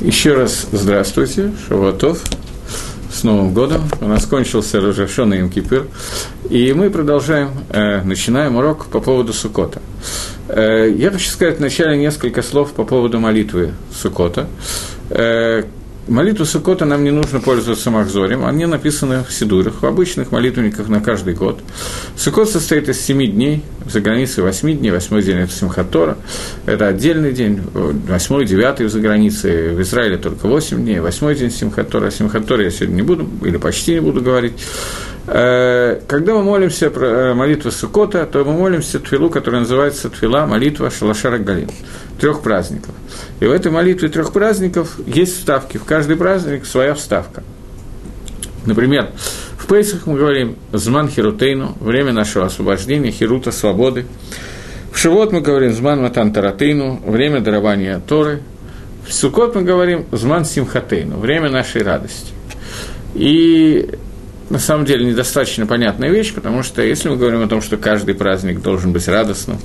[0.00, 2.22] Еще раз здравствуйте, Шаватов,
[3.10, 3.80] с Новым годом.
[4.02, 5.86] У нас кончился Рожашон и Кипр,
[6.50, 9.80] и мы продолжаем, э, начинаем урок по поводу Сукота.
[10.48, 14.48] Э, я хочу сказать вначале несколько слов по поводу молитвы Сукота.
[15.08, 15.62] Э,
[16.08, 21.00] Молитву Сукота нам не нужно пользоваться Махзорем, они написаны в Сидурах, в обычных молитвенниках на
[21.00, 21.58] каждый год.
[22.16, 26.16] Сукот состоит из семи дней, за границей восьми дней, восьмой день– это Симхатора,
[26.64, 32.06] это отдельный день, восьмой, девятый за границей, в Израиле только восемь дней, восьмой день Симхатора,
[32.06, 34.52] о Симхаторе я сегодня не буду, или почти не буду говорить.
[35.28, 40.46] Э, когда мы молимся про э, молитву Сукота, то мы молимся Твилу, которая называется Твила,
[40.46, 41.70] молитва Шалашара Галин,
[42.20, 42.94] трех праздников.
[43.40, 47.42] И в этой молитве трех праздников есть вставки, в каждый праздник своя вставка.
[48.66, 49.10] Например,
[49.58, 54.06] в Пейсах мы говорим «Зман Хирутейну», время нашего освобождения, Хирута, свободы.
[54.92, 58.42] В Шивот мы говорим «Зман Матан Таратейну», время дарования Торы.
[59.06, 62.32] В Сукот мы говорим «Зман Симхатейну», время нашей радости.
[63.14, 63.90] И
[64.48, 68.14] на самом деле недостаточно понятная вещь, потому что если мы говорим о том, что каждый
[68.14, 69.58] праздник должен быть радостным,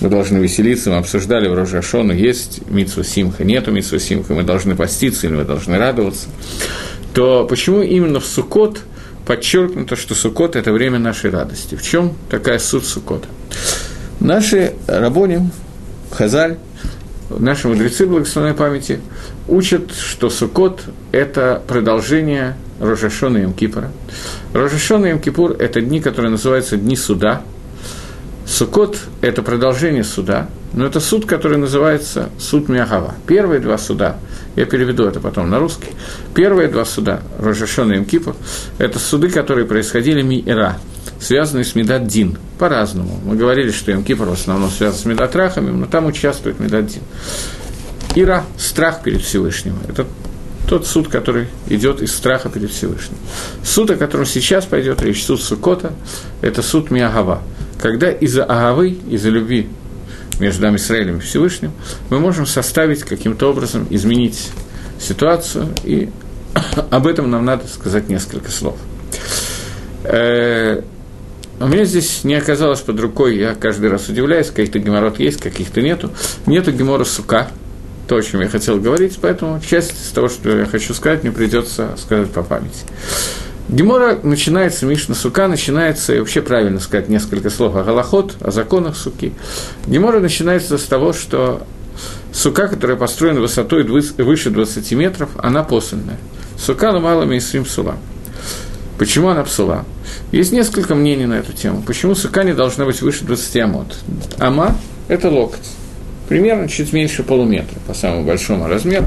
[0.00, 4.74] мы должны веселиться, мы обсуждали в Рожашону, есть Митсу Симха, нету Митсу Симха, мы должны
[4.74, 6.28] поститься или мы должны радоваться,
[7.14, 8.80] то почему именно в Сукот
[9.26, 11.74] подчеркнуто, что Сукот– это время нашей радости?
[11.74, 13.28] В чем такая суть Сукота?
[14.18, 15.50] Наши рабони,
[16.10, 16.56] Хазаль,
[17.28, 19.00] наши мудрецы благословенной памяти
[19.48, 23.90] учат, что Сукот– это продолжение Рожашона и Мкипора.
[24.52, 27.42] Рожашона и Мкипур– это дни, которые называются Дни суда.
[28.44, 33.14] Сукот– это продолжение суда, но это суд, который называется суд Миагава.
[33.26, 34.16] Первые два суда,
[34.56, 35.90] я переведу это потом на русский,
[36.34, 38.34] первые два суда, Рожашона и Мкипур,
[38.78, 40.76] это суды, которые происходили Миира,
[41.20, 43.20] связанные с Медаддин, по-разному.
[43.24, 47.02] Мы говорили, что Имкипр в основном связан с Медатрахами, но там участвует Медаддин.
[48.16, 49.76] Ира– страх перед Всевышним.
[49.88, 50.04] Это
[50.72, 53.18] тот суд, который идет из страха перед Всевышним.
[53.62, 55.92] Суд, о котором сейчас пойдет речь, суд Сукота,
[56.40, 57.42] это суд Миагава.
[57.78, 59.68] Когда из-за Агавы, из-за любви
[60.38, 61.72] между нами Израилем и Всевышним,
[62.08, 64.48] мы можем составить каким-то образом, изменить
[64.98, 66.08] ситуацию, и
[66.90, 68.78] об этом нам надо сказать несколько слов.
[70.04, 70.80] Э,
[71.60, 75.82] у меня здесь не оказалось под рукой, я каждый раз удивляюсь, каких-то геморрот есть, каких-то
[75.82, 76.12] нету.
[76.46, 77.48] Нету гемора сука,
[78.12, 81.32] то, о чем я хотел говорить, поэтому часть из того, что я хочу сказать, мне
[81.32, 82.84] придется сказать по памяти.
[83.70, 88.98] Гемора начинается, Мишна Сука начинается, и вообще правильно сказать несколько слов о Галахот, о законах
[88.98, 89.32] Суки.
[89.86, 91.62] Гемора начинается с того, что
[92.34, 96.18] Сука, которая построена высотой выше 20 метров, она посольная.
[96.58, 97.96] Сука ломала Мейсрим Сула.
[98.98, 99.86] Почему она псула?
[100.32, 101.82] Есть несколько мнений на эту тему.
[101.86, 103.96] Почему сука не должна быть выше 20 амот?
[104.38, 104.76] Ама–
[105.08, 105.66] это локоть
[106.32, 109.06] примерно чуть меньше полуметра по самому большому размеру.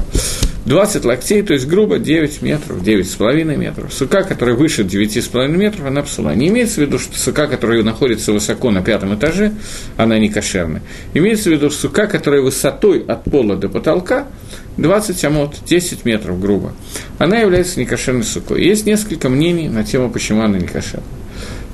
[0.64, 3.92] 20 локтей, то есть грубо 9 метров, 9,5 метров.
[3.92, 6.36] Сука, которая выше 9,5 метров, она псула.
[6.36, 9.52] Не имеется в виду, что сука, которая находится высоко на пятом этаже,
[9.96, 10.82] она не кошерная.
[11.14, 14.28] Имеется в виду сука, которая высотой от пола до потолка
[14.76, 16.74] 20 амот, 10 метров грубо.
[17.18, 18.64] Она является некошерной сукой.
[18.64, 21.02] Есть несколько мнений на тему, почему она не кошерная.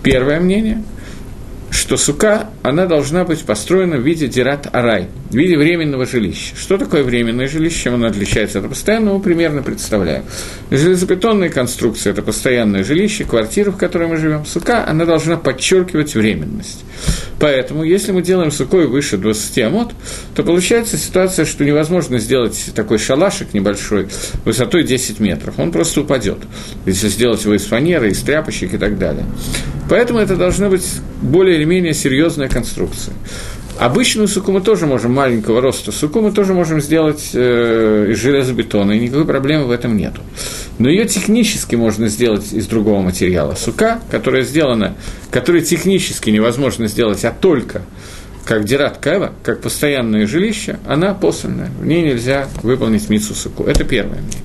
[0.03, 0.83] Первое мнение–
[1.73, 6.55] что сука, она должна быть построена в виде дират арай, в виде временного жилища.
[6.55, 10.25] Что такое временное жилище, чем оно отличается от постоянного, примерно представляем.
[10.71, 14.45] Железобетонная конструкция– это постоянное жилище, квартира, в которой мы живем.
[14.45, 16.85] Сука, она должна подчеркивать временность.
[17.41, 19.93] Поэтому, если мы делаем сукой выше 20 амот,
[20.37, 24.09] то получается ситуация, что невозможно сделать такой шалашик небольшой
[24.45, 25.59] высотой 10 метров.
[25.59, 26.39] Он просто упадет,
[26.85, 29.25] если сделать его из фанеры, из тряпочек и так далее.
[29.93, 30.87] Поэтому это должна быть
[31.21, 33.13] более или менее серьезная конструкция.
[33.79, 38.93] Обычную суку мы тоже можем, маленького роста суку мы тоже можем сделать э, из железобетона,
[38.93, 40.23] и никакой проблемы в этом нету.
[40.79, 43.55] Но ее технически можно сделать из другого материала.
[43.55, 44.97] Сука, которая сделана,
[45.31, 47.83] которую технически невозможно сделать, а только
[48.47, 51.71] как дират кава, как постоянное жилище, она посольная.
[51.79, 53.65] В ней нельзя выполнить мицу суку.
[53.65, 54.41] Это первое мнение.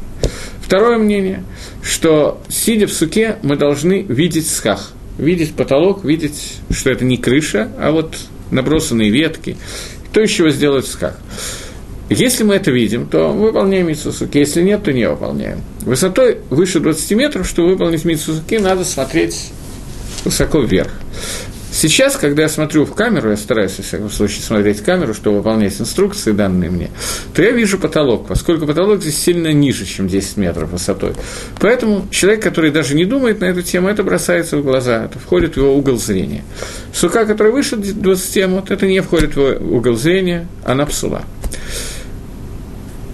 [0.61, 1.45] Второе мнение,
[1.81, 7.71] что сидя в суке, мы должны видеть схах видеть потолок, видеть, что это не крыша,
[7.77, 8.15] а вот
[8.51, 9.57] набросанные ветки.
[10.09, 11.17] Кто еще его сделает сках?
[12.09, 15.61] Если мы это видим, то выполняем митсусуки, если нет, то не выполняем.
[15.81, 19.51] Высотой выше 20 метров, чтобы выполнить митсусуки, надо смотреть
[20.23, 20.93] высоко вверх.
[21.77, 25.79] Сейчас, когда я смотрю в камеру, я стараюсь, во всяком случае, смотреть камеру, чтобы выполнять
[25.79, 26.89] инструкции, данные мне,
[27.35, 31.13] то я вижу потолок, поскольку потолок здесь сильно ниже, чем 10 метров высотой.
[31.59, 35.53] Поэтому человек, который даже не думает на эту тему, это бросается в глаза, это входит
[35.53, 36.43] в его угол зрения.
[36.95, 41.25] Сука, которая выше 20 вот это не входит в его угол зрения, она псула.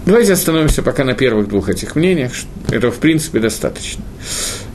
[0.06, 2.32] Давайте остановимся пока на первых двух этих мнениях.
[2.70, 4.02] Этого, в принципе, достаточно.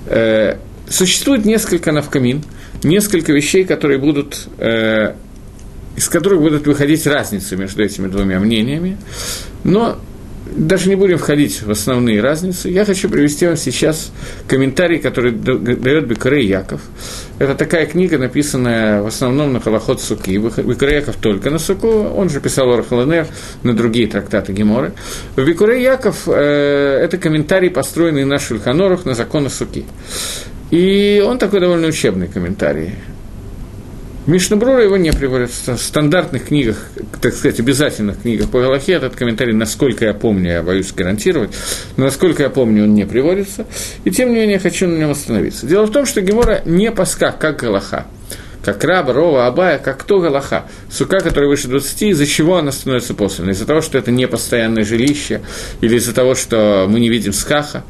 [0.05, 0.57] Э,
[0.87, 2.43] существует несколько навкамин,
[2.83, 5.13] несколько вещей, которые будут, э,
[5.95, 8.97] из которых будут выходить разницы между этими двумя мнениями.
[9.63, 9.99] Но
[10.55, 12.69] даже не будем входить в основные разницы.
[12.69, 14.11] Я хочу привести вам сейчас
[14.47, 16.81] комментарий, который дает Бекарей Яков.
[17.37, 20.37] Это такая книга, написанная в основном на Халахот Суки.
[20.37, 23.27] Бекарей Яков только на Суку, он же писал Орхаленер
[23.63, 24.93] на другие трактаты Геморы.
[25.35, 29.85] В Бекарей Яков э, это комментарий, построенный на Шульханорах на законы Суки.
[30.71, 32.95] И он такой довольно учебный комментарий.
[34.27, 36.77] Мишнабрура его не приводит в стандартных книгах,
[37.19, 38.93] так сказать, обязательных книгах по Галахе.
[38.93, 41.49] Этот комментарий, насколько я помню, я боюсь гарантировать,
[41.97, 43.65] но насколько я помню, он не приводится.
[44.03, 45.65] И тем не менее, я хочу на нем остановиться.
[45.65, 48.05] Дело в том, что Гемора не паска, как Галаха
[48.63, 50.65] как Раба, Рова, Абая, как кто Галаха.
[50.91, 53.49] Сука, которая выше 20, из-за чего она становится после?
[53.51, 55.41] Из-за того, что это не постоянное жилище,
[55.81, 57.83] или из-за того, что мы не видим скаха.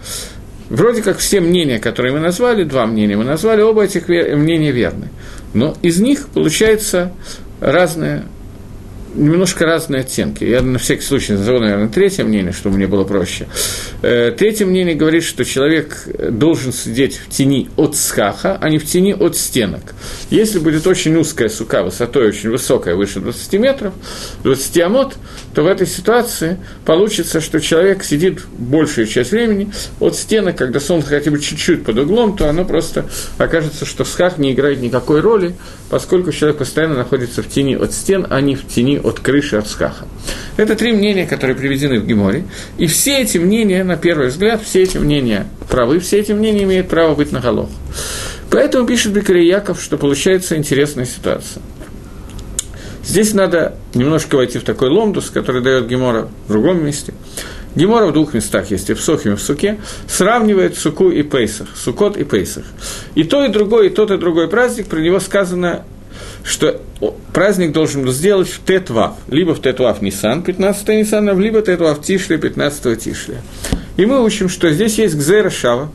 [0.69, 5.10] Вроде как все мнения, которые мы назвали, два мнения мы назвали, оба этих мнения верны.
[5.54, 7.12] Но из них получается
[7.60, 8.25] разное
[9.16, 10.44] немножко разные оттенки.
[10.44, 13.48] Я на всякий случай назову, наверное, третье мнение, чтобы мне было проще.
[14.02, 18.86] Э, третье мнение говорит, что человек должен сидеть в тени от схаха, а не в
[18.86, 19.96] тени от стенок.
[20.30, 23.94] Если будет очень узкая сука, высотой очень высокая, выше 20 метров,
[24.44, 25.16] 20 амот,
[25.54, 31.10] то в этой ситуации получится, что человек сидит большую часть времени от стенок, когда солнце
[31.10, 33.06] хотя бы чуть-чуть под углом, то оно просто
[33.38, 35.56] окажется, что схах не играет никакой роли,
[35.90, 39.68] поскольку человек постоянно находится в тени от стен, а не в тени от крыши, от
[39.68, 40.06] скаха.
[40.57, 42.46] Это три мнения, которые приведены в Геморе.
[42.78, 46.90] И все эти мнения, на первый взгляд, все эти мнения правы, все эти мнения имеют
[46.90, 47.69] право быть на голов.
[48.50, 51.62] Поэтому пишет Бекарий Яков, что получается интересная ситуация.
[53.04, 57.13] Здесь надо немножко войти в такой ломдус, который дает Гемора в другом месте.
[57.75, 61.69] Гемора в двух местах есть, и в Сохе, и в Суке, сравнивает Суку и Пейсах,
[61.75, 62.66] Сукот и Пейсах.
[63.16, 65.86] И то, и другой, и тот, и другой праздник, про него сказано
[66.44, 66.81] что
[67.33, 73.04] праздник должен сделать в Тетвав, либо в Тетвав Нисан, 15 Нисана, либо Тетвав Тишле, 15
[73.04, 73.42] Тишле.
[73.98, 75.92] И мы учим, что здесь есть Гзера Шава,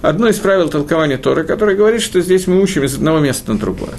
[0.00, 3.58] одно из правил толкования Торы, которое говорит, что здесь мы учим из одного места на
[3.58, 3.94] другое.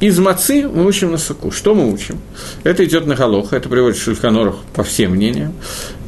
[0.00, 1.50] Из мацы мы учим на суку.
[1.50, 2.18] Что мы учим?
[2.62, 5.54] Это идет на Галоха, это приводит Шульханорах по всем мнениям,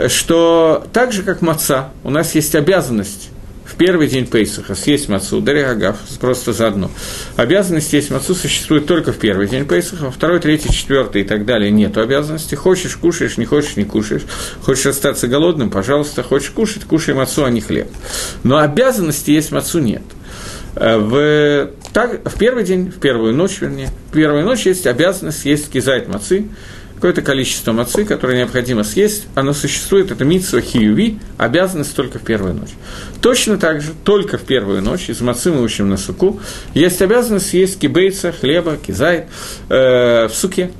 [0.08, 3.30] что так же, как маца, у нас есть обязанность
[3.76, 6.90] первый день Пейсаха съесть мацу, Дариагав, просто заодно.
[7.36, 11.70] Обязанность есть мацу существует только в первый день Пейсаха, второй, третий, четвертый и так далее
[11.70, 12.54] нет обязанности.
[12.54, 14.22] Хочешь– кушаешь, не хочешь– не кушаешь.
[14.62, 17.88] Хочешь остаться голодным– пожалуйста, хочешь кушать– кушай мацу, а не хлеб.
[18.42, 20.02] Но обязанности есть мацу нет.
[20.76, 25.40] Э, в, так, в первый день, в первую ночь, вернее, в первую ночь есть обязанность
[25.40, 26.48] съесть кизайт мацы,
[26.96, 32.54] какое-то количество мацы, которое необходимо съесть, оно существует, это митсва хиюви, обязанность только в первую
[32.54, 32.70] ночь.
[33.20, 36.40] Точно так же, только в первую ночь, из мацы мы учим на суку,
[36.74, 39.26] есть обязанность съесть кибейца, хлеба, кизайт
[39.68, 40.70] э, в суке.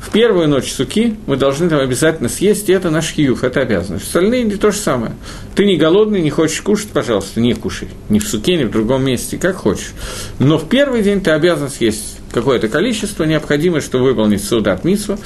[0.00, 4.06] В первую ночь суки мы должны там обязательно съесть, и это наш хиюф, это обязанность.
[4.06, 5.12] Остальные не то же самое.
[5.54, 7.88] Ты не голодный, не хочешь кушать, пожалуйста, не кушай.
[8.08, 9.92] Ни в суке, ни в другом месте, как хочешь.
[10.38, 15.18] Но в первый день ты обязан съесть какое-то количество, необходимое, чтобы выполнить судат митсву,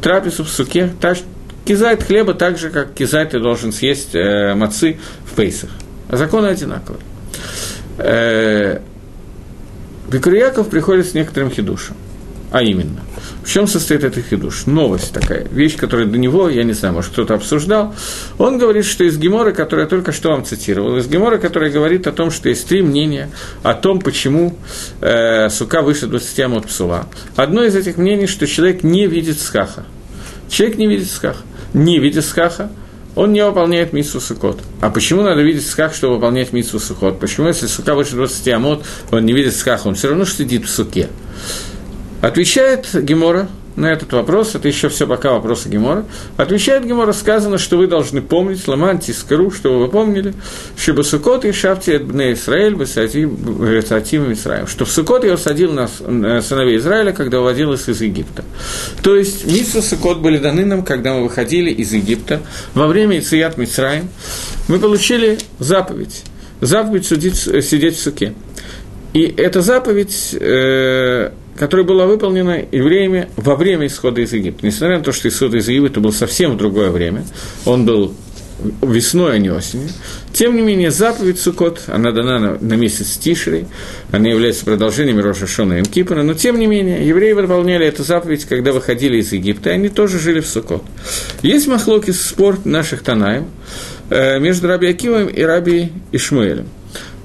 [0.00, 1.18] трапезу в суке, так,
[1.64, 5.70] кизайт хлеба так же, как кизайт ты должен съесть э, мацы в пейсах.
[6.10, 7.02] Законы одинаковые.
[7.98, 8.80] Э,
[10.10, 11.94] Бекурьяков приходит с некоторым хидушем,
[12.50, 13.00] а именно–
[13.48, 14.66] в чем состоит этот хидуш?
[14.66, 17.94] Новость такая, вещь, которая до него, я не знаю, может, кто-то обсуждал.
[18.36, 22.06] Он говорит, что из Гемора, который я только что вам цитировал, из Гемора, который говорит
[22.06, 23.30] о том, что есть три мнения
[23.62, 24.54] о том, почему
[25.00, 27.06] э, сука выше 20 амот псула.
[27.36, 29.86] Одно из этих мнений, что человек не видит схаха.
[30.50, 31.40] Человек не видит схаха.
[31.72, 32.70] Не видит схаха,
[33.16, 34.60] он не выполняет митсу сукот.
[34.82, 37.18] А почему надо видеть сках, чтобы выполнять митсу сукот?
[37.18, 40.68] Почему, если сука выше 20 амот, он не видит скаха, он все равно сидит в
[40.68, 41.08] суке?
[42.20, 43.48] Отвечает Гемора
[43.78, 46.04] на этот вопрос, это еще все пока вопросы Гемора.
[46.36, 50.34] Отвечает Гемора, сказано, что вы должны помнить, ламанти скру, что вы помнили,
[50.76, 55.86] чтобы Сукот и Шафти Эдбне Исраэль, Высатим Исраиль, что в Сукот я усадил на
[56.42, 58.44] сыновей Израиля, когда уводил их из Египта.
[59.02, 62.40] То есть, Митсу Сукот были даны нам, когда мы выходили из Египта,
[62.74, 64.08] во время Ицеят Мицраим,
[64.66, 66.24] мы получили заповедь,
[66.60, 68.34] заповедь судить, сидеть в суке.
[69.14, 74.64] И эта заповедь э, которая была выполнена евреями во время исхода из Египта.
[74.64, 77.24] Несмотря на то, что исход из Египта был совсем в другое время,
[77.64, 78.14] он был
[78.82, 79.88] весной, а не осенью.
[80.32, 83.66] Тем не менее, заповедь Сукот, она дана на, на месяц Тишрей,
[84.10, 88.44] она является продолжением Роша Шона и Кипра, но тем не менее, евреи выполняли эту заповедь,
[88.44, 90.82] когда выходили из Египта, и они тоже жили в Сукот.
[91.42, 93.44] Есть махлоки спор наших Танаев
[94.10, 96.66] э, между Раби Акивом и Раби Ишмуэлем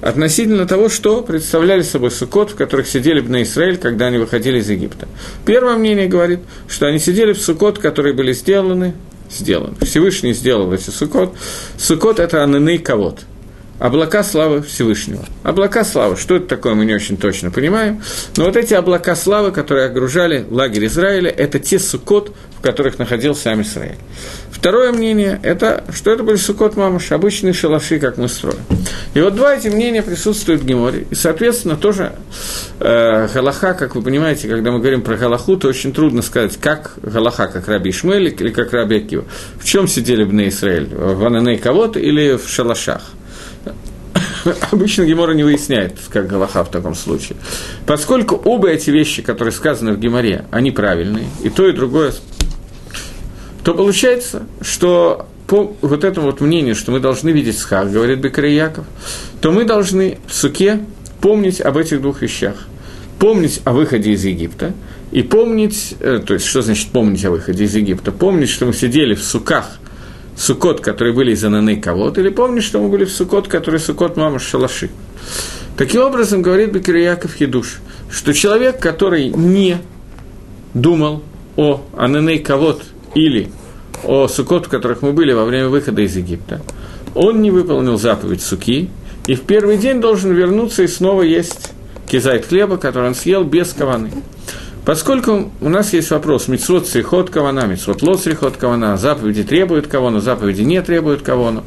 [0.03, 4.59] относительно того, что представляли собой сукот, в которых сидели бы на Израиль, когда они выходили
[4.59, 5.07] из Египта.
[5.45, 8.93] Первое мнение говорит, что они сидели в сукот, которые были сделаны
[9.31, 9.75] сделан.
[9.81, 11.35] Всевышний сделал эти сукот.
[11.77, 13.21] Сукот– это ананы кавод.
[13.79, 15.25] Облака славы Всевышнего.
[15.41, 18.01] Облака славы, что это такое, мы не очень точно понимаем.
[18.37, 22.33] Но вот эти облака славы, которые окружали лагерь Израиля, это те сукот,
[22.63, 23.97] которых находился сам Израиль.
[24.49, 28.59] Второе мнение– это, что это были сукот мамаш, обычные шалаши, как мы строим.
[29.13, 31.05] И вот два эти мнения присутствуют в Геморе.
[31.11, 32.13] И, соответственно, тоже
[32.79, 36.93] э, Галаха, как вы понимаете, когда мы говорим про Галаху, то очень трудно сказать, как
[37.01, 39.25] Галаха, как Раби Ишмель или как Раби Акива.
[39.59, 40.87] В чем сидели бы на Израиль?
[40.87, 43.01] В Ананей кого-то или в шалашах?
[44.71, 47.37] Обычно Гемора не выясняет, как Галаха в таком случае.
[47.85, 52.13] Поскольку оба эти вещи, которые сказаны в Геморе, они правильные, и то, и другое
[53.63, 58.55] то получается, что по вот этому вот мнению, что мы должны видеть схах, говорит Бекарий
[58.55, 58.85] Яков,
[59.41, 60.79] то мы должны в суке
[61.21, 62.67] помнить об этих двух вещах.
[63.19, 64.73] Помнить о выходе из Египта
[65.11, 68.11] и помнить, э, то есть, что значит помнить о выходе из Египта?
[68.11, 69.79] Помнить, что мы сидели в суках,
[70.35, 74.17] сукот, которые были из Ананы кого или помнить, что мы были в сукот, который сукот
[74.17, 74.89] мама шалаши.
[75.77, 77.79] Таким образом, говорит Бекирьяков Хидуш,
[78.11, 79.77] что человек, который не
[80.73, 81.23] думал
[81.55, 82.83] о Ананей Кавот
[83.15, 83.49] или
[84.03, 86.61] о сукот, в которых мы были во время выхода из Египта,
[87.15, 88.89] он не выполнил заповедь суки,
[89.27, 91.71] и в первый день должен вернуться и снова есть
[92.07, 94.11] кизайт хлеба, который он съел без каваны.
[94.85, 100.19] Поскольку у нас есть вопрос, митцвот срихот кавана, митцвот лот срихот кавана, заповеди требуют кавану,
[100.19, 101.63] заповеди не требуют кавану,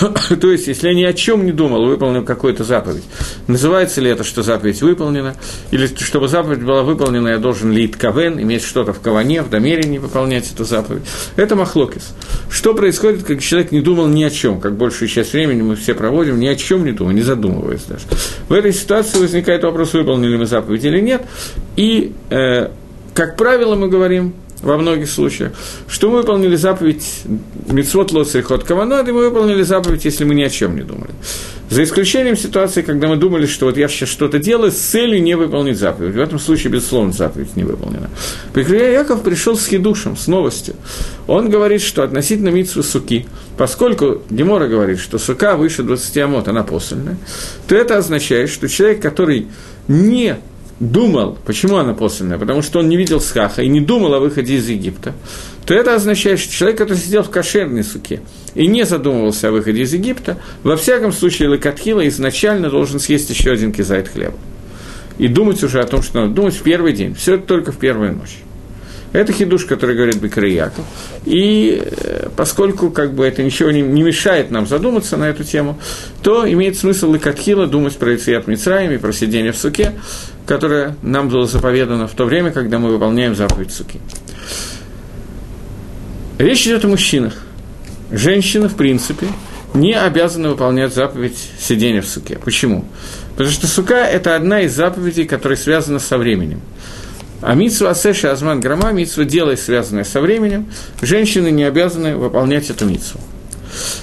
[0.40, 3.04] То есть, если я ни о чем не думал, выполнил какую-то заповедь,
[3.46, 5.36] называется ли это, что заповедь выполнена,
[5.70, 9.98] или чтобы заповедь была выполнена, я должен лить кавен, иметь что-то в каване, в намерении
[9.98, 11.02] выполнять эту заповедь.
[11.36, 12.14] Это махлокис.
[12.50, 15.94] Что происходит, когда человек не думал ни о чем, как большую часть времени мы все
[15.94, 18.04] проводим, ни о чем не думая, не задумываясь даже.
[18.48, 21.22] В этой ситуации возникает вопрос, выполнили мы заповедь или нет,
[21.76, 22.70] и, э,
[23.14, 24.34] как правило, мы говорим,
[24.66, 25.52] во многих случаях,
[25.88, 27.22] что мы выполнили заповедь
[27.68, 31.12] Мицвод Лоса и Ход Каванад, мы выполнили заповедь, если мы ни о чем не думали.
[31.70, 35.34] За исключением ситуации, когда мы думали, что вот я сейчас что-то делаю с целью не
[35.36, 36.14] выполнить заповедь.
[36.14, 38.08] В этом случае, безусловно, заповедь не выполнена.
[38.52, 40.74] Прикрия Яков пришел с хидушем, с новостью.
[41.26, 46.62] Он говорит, что относительно Митсвы Суки, поскольку Гемора говорит, что Сука выше 20 амот, она
[46.62, 47.18] посольная,
[47.66, 49.48] то это означает, что человек, который
[49.88, 50.36] не
[50.80, 52.38] думал, почему она посольная?
[52.38, 55.14] Потому что он не видел схаха и не думал о выходе из Египта,
[55.64, 58.20] то это означает, что человек, который сидел в кошерной суке
[58.54, 63.52] и не задумывался о выходе из Египта, во всяком случае Лакатхила изначально должен съесть еще
[63.52, 64.36] один кизайт хлеба.
[65.18, 67.14] И думать уже о том, что надо думать в первый день.
[67.14, 68.38] Все это только в первую ночь.
[69.12, 70.82] Это хидуш, который говорит Бекарияку.
[71.24, 75.78] И э, поскольку как бы, это ничего не, не мешает нам задуматься на эту тему,
[76.22, 79.92] то имеет смысл и думать про Ицеят Мицраем и про сидение в суке,
[80.46, 84.00] которое нам было заповедано в то время, когда мы выполняем заповедь суки.
[86.38, 87.34] Речь идет о мужчинах.
[88.10, 89.26] Женщины, в принципе,
[89.74, 92.38] не обязаны выполнять заповедь сидения в суке.
[92.42, 92.84] Почему?
[93.32, 96.60] Потому что сука– это одна из заповедей, которая связана со временем.
[97.42, 100.66] А митсва асеша азман грома, митсва делай, связанная со временем,
[101.02, 103.20] женщины не обязаны выполнять эту митсву.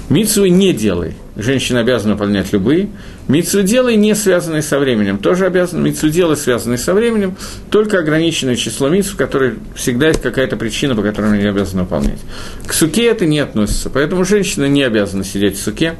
[0.09, 1.15] Митсвы не делай.
[1.35, 2.89] Женщина обязана выполнять любые.
[3.27, 5.81] Митсвы делай, не связанные со временем, тоже обязаны.
[5.81, 7.35] Митсвы делай, связанные со временем,
[7.69, 11.83] только ограниченное число митсв, в которой всегда есть какая-то причина, по которой она не обязана
[11.83, 12.19] выполнять.
[12.67, 13.89] К суке это не относится.
[13.89, 15.95] Поэтому женщина не обязана сидеть в суке.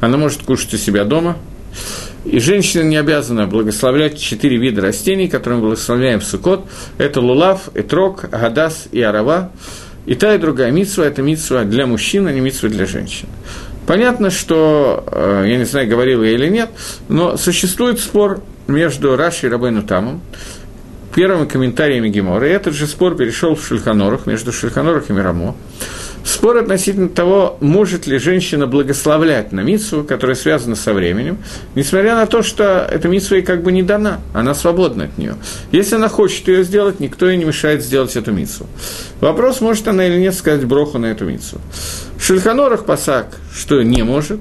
[0.00, 1.36] Она может кушать у себя дома,
[2.24, 6.66] и женщина не обязана благословлять четыре вида растений, которые мы благословляем в Сукот.
[6.98, 9.50] Это лулав, этрок, агадас и арава.
[10.06, 13.28] И та, и другая митсва– это митсва для мужчин, а не митсва для женщин.
[13.88, 16.68] Понятно, что, э, я не знаю, говорил я или нет,
[17.08, 20.20] но существует спор между Раши и Рабейну Тамом,
[21.14, 25.56] первыми комментариями Гемора, и этот же спор перешел в Шульханорах, между Шульханорах и Мирамо.
[26.24, 31.38] Спор относительно того, может ли женщина благословлять на митсу, которая связана со временем,
[31.74, 35.36] несмотря на то, что эта митсва ей как бы не дана, она свободна от нее.
[35.72, 38.66] Если она хочет ее сделать, никто ей не мешает сделать эту митсу.
[39.20, 41.60] Вопрос, может она или нет сказать броху на эту митсу.
[42.20, 44.40] Шульханорах пасак, что не может,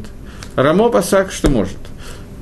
[0.55, 1.77] Рамо пасак, что может.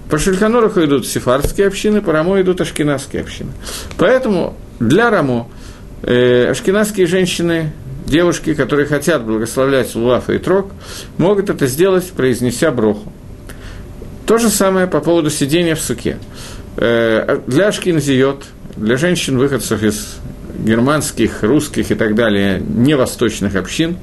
[0.09, 3.51] По Шульханораху идут сефардские общины, по Рамо идут ашкенадские общины.
[3.97, 5.49] Поэтому для Рамо
[6.01, 7.73] э, ашкенадские женщины
[8.05, 10.71] девушки, которые хотят благословлять Лулафа и Трог,
[11.17, 13.11] могут это сделать, произнеся броху.
[14.25, 16.17] То же самое по поводу сидения в суке.
[16.77, 18.43] Э, для ашкинзиот,
[18.75, 20.17] для женщин-выходцев из
[20.57, 23.97] германских, русских и так далее, не восточных общин,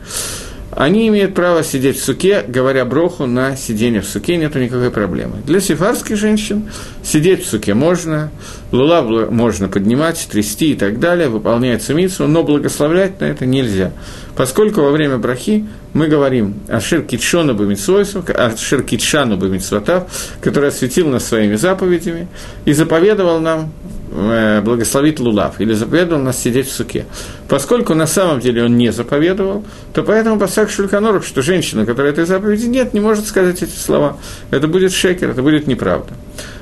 [0.74, 5.36] они имеют право сидеть в суке, говоря броху на сиденье в суке, нет никакой проблемы.
[5.46, 6.70] Для сефарских женщин
[7.02, 8.30] сидеть в суке можно,
[8.72, 13.92] лула можно поднимать, трясти и так далее, выполняется митсу, но благословлять на это нельзя.
[14.34, 20.06] Поскольку во время брахи мы говорим о Ширкитшону Бамитсвойсу, о Ширкитшану Бамитсватав,
[20.40, 22.28] который осветил нас своими заповедями
[22.64, 23.72] и заповедовал нам
[24.12, 27.06] благословит Лулав, или заповедовал нас сидеть в суке.
[27.48, 29.64] Поскольку на самом деле он не заповедовал,
[29.94, 34.18] то поэтому Пасак Шульканоров, что женщина, которая этой заповеди нет, не может сказать эти слова.
[34.50, 36.12] Это будет шекер, это будет неправда.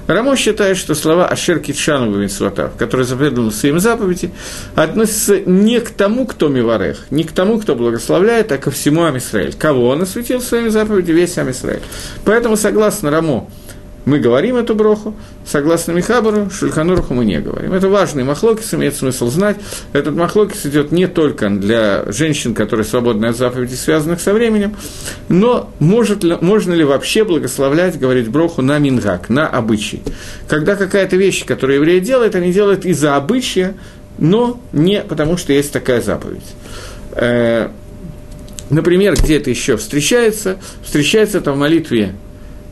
[0.07, 4.33] Рамо считает, что слова Ашер Китшану Бавинсватав, которые заповедованы своим заповеди,
[4.75, 9.54] относятся не к тому, кто Миварех, не к тому, кто благословляет, а ко всему Амисраэль.
[9.54, 11.16] Кого он осветил своими заповедями?
[11.16, 11.83] Весь Амисраэль.
[12.25, 13.49] Поэтому, согласно Рамо,
[14.04, 15.14] мы говорим эту броху,
[15.45, 17.75] согласно Михабару, Шульхануруху мы не говорим.
[17.75, 19.57] Это важный махлокис, имеет смысл знать.
[19.92, 24.75] Этот махлокис идет не только для женщин, которые свободны от заповедей, связанных со временем,
[25.28, 30.02] но может ли, можно ли вообще благословлять, говорить броху на мингак, на обычай.
[30.49, 33.75] Когда какая-то вещь, которую евреи делают, они делают из-за обычая,
[34.19, 36.54] но не потому, что есть такая заповедь.
[37.12, 37.69] Э,
[38.71, 40.59] например, где это еще встречается?
[40.83, 42.14] Встречается это в молитве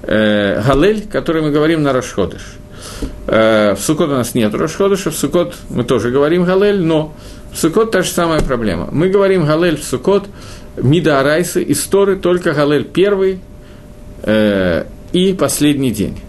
[0.09, 2.43] э, Галель, который мы говорим на Рашходыш.
[3.27, 7.15] Э, в Сукот у нас нет Рашходыша, в Сукот мы тоже говорим Галель, но
[7.53, 8.89] в Сукот та же самая проблема.
[8.91, 10.27] Мы говорим Галель в Сукот,
[10.77, 13.41] Мида Арайсы, истории только Галель первый
[14.23, 16.21] э, и последний день.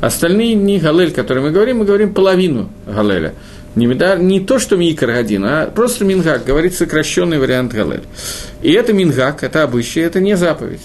[0.00, 3.34] Остальные дни Галель, которые мы говорим, мы говорим половину Галеля.
[3.74, 8.02] Не, медар, не то, что Микар один, а просто Мингак, говорит сокращенный вариант Галель.
[8.62, 10.80] И это Мингак, это обычай, это не заповедь.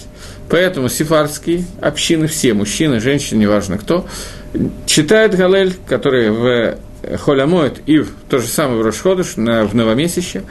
[0.48, 4.06] Поэтому сефардские общины, все, мужчины, женщины, неважно кто,
[4.86, 6.78] читают Галель, который в
[7.18, 10.42] Холямоет и в, то же самое в Рошходыш, на, в Новомесяще.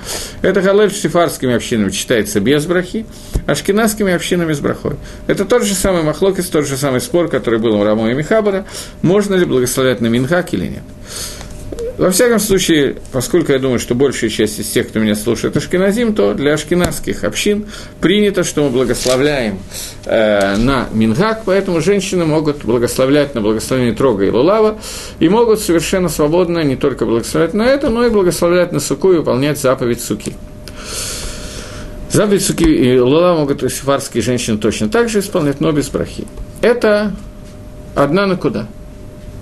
[0.42, 3.06] Это Галель с сефардскими общинами читается без брахи,
[3.48, 4.96] а шкинадскими общинами с брахой.
[5.28, 8.66] Это тот же самый Махлокис, тот же самый спор, который был у Рамо и Михабара,
[9.02, 10.84] можно ли благословлять на Минхак или нет.
[11.98, 16.16] Во всяком случае, поскольку я думаю, что большая часть из тех, кто меня слушает, ашкеназим,
[16.16, 17.68] то для ашкеназских общин
[18.02, 19.60] принято, что мы благословляем
[20.06, 24.80] э, на Мингак, поэтому женщины могут благословлять на благословение Трога и Лулава,
[25.20, 29.18] и могут совершенно свободно не только благословлять на это, но и благословлять на Суку и
[29.18, 30.34] выполнять заповедь Суки.
[32.10, 36.26] Заповедь Суки и Лула могут и сифарские женщины точно так же исполнять, но без брахи.
[36.62, 37.14] Это
[37.94, 38.68] одна на куда?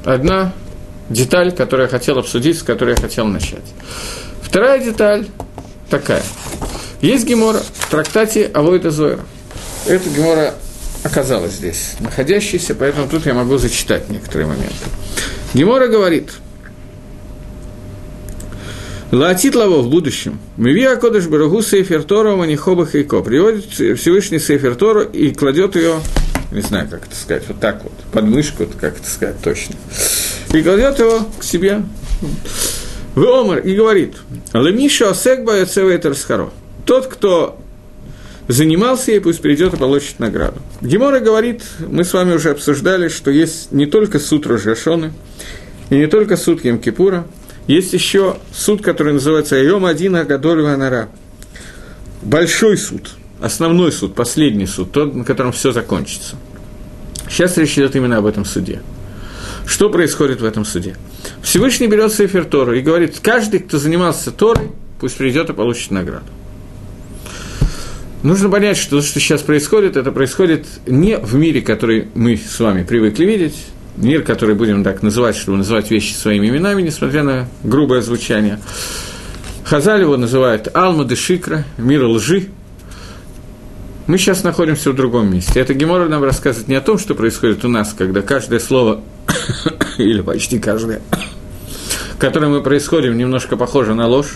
[0.03, 0.51] Одна
[1.11, 3.63] деталь, которую я хотел обсудить, с которой я хотел начать.
[4.41, 5.27] Вторая деталь
[5.89, 6.23] такая.
[7.01, 9.21] Есть гемора в трактате Авойда Зойра.
[9.87, 10.53] Эта гемора
[11.03, 14.75] оказалась здесь, находящаяся, поэтому тут я могу зачитать некоторые моменты.
[15.53, 16.31] Гемора говорит,
[19.11, 20.39] Лаатит Лаво в будущем.
[20.55, 23.21] Миви Акодыш Барагу Сейфер Тору Манихоба Хейко.
[23.21, 25.95] Приводит Всевышний Сейфер Тору и кладет ее,
[26.51, 29.75] не знаю, как это сказать, вот так вот, под мышку, как это сказать точно
[30.53, 31.83] и кладет его к себе
[33.15, 34.15] в Омар и говорит,
[34.53, 36.51] Лемиша Осекба Яцевейтер Схаро.
[36.85, 37.59] Тот, кто
[38.47, 40.59] занимался ей, пусть придет и получит награду.
[40.81, 45.13] Гемора говорит, мы с вами уже обсуждали, что есть не только суд Рожашоны,
[45.89, 47.25] и не только суд Емкипура,
[47.67, 51.09] есть еще суд, который называется Айом Один Агадоль Ванара.
[52.21, 56.35] Большой суд, основной суд, последний суд, тот, на котором все закончится.
[57.29, 58.81] Сейчас речь идет именно об этом суде.
[59.71, 60.97] Что происходит в этом суде?
[61.41, 64.67] Всевышний берет Сефер Тору и говорит, каждый, кто занимался Торой,
[64.99, 66.25] пусть придет и получит награду.
[68.21, 72.59] Нужно понять, что то, что сейчас происходит, это происходит не в мире, который мы с
[72.59, 73.55] вами привыкли видеть,
[73.95, 78.59] мир, который будем так называть, чтобы называть вещи своими именами, несмотря на грубое звучание.
[79.63, 82.49] Хазаль его называют Алма де Шикра, мир лжи,
[84.07, 85.59] мы сейчас находимся в другом месте.
[85.59, 89.01] Это Гемора нам рассказывает не о том, что происходит у нас, когда каждое слово,
[89.97, 91.01] или почти каждое,
[92.19, 94.35] которое мы происходим, немножко похоже на ложь.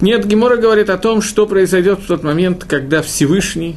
[0.00, 3.76] Нет, Гемора говорит о том, что произойдет в тот момент, когда Всевышний,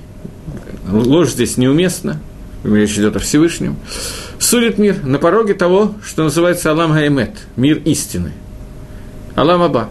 [0.89, 2.19] ложь здесь неуместна,
[2.63, 3.78] речь идет о Всевышнем,
[4.39, 8.34] судит мир на пороге того, что называется Алам Гаймет, мир истины.
[9.36, 9.89] Алам Аба.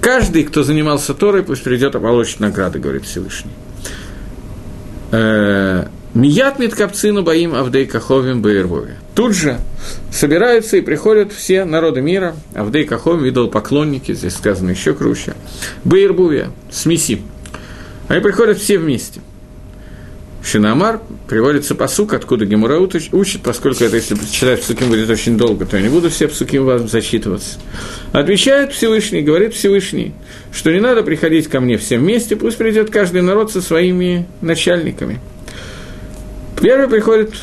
[0.00, 3.52] Каждый, кто занимался Торой, пусть придет и получит награды, говорит Всевышний.
[6.14, 8.96] Мият Миткапцину Баим Авдей Каховим Баирвове.
[9.14, 9.58] тут же
[10.10, 15.34] собираются и приходят все народы мира, Авдей Кахом, видел поклонники, здесь сказано еще круче,
[15.84, 17.22] Баирбувия, смеси.
[18.08, 19.20] Они приходят все вместе.
[20.44, 25.76] Шинамар приводится посук, откуда Гемура учит, поскольку это, если читать псуким будет очень долго, то
[25.78, 27.58] я не буду все псуким вам зачитываться.
[28.12, 30.12] Отвечает Всевышний, говорит Всевышний,
[30.52, 35.20] что не надо приходить ко мне все вместе, пусть придет каждый народ со своими начальниками.
[36.62, 37.34] Первый приходит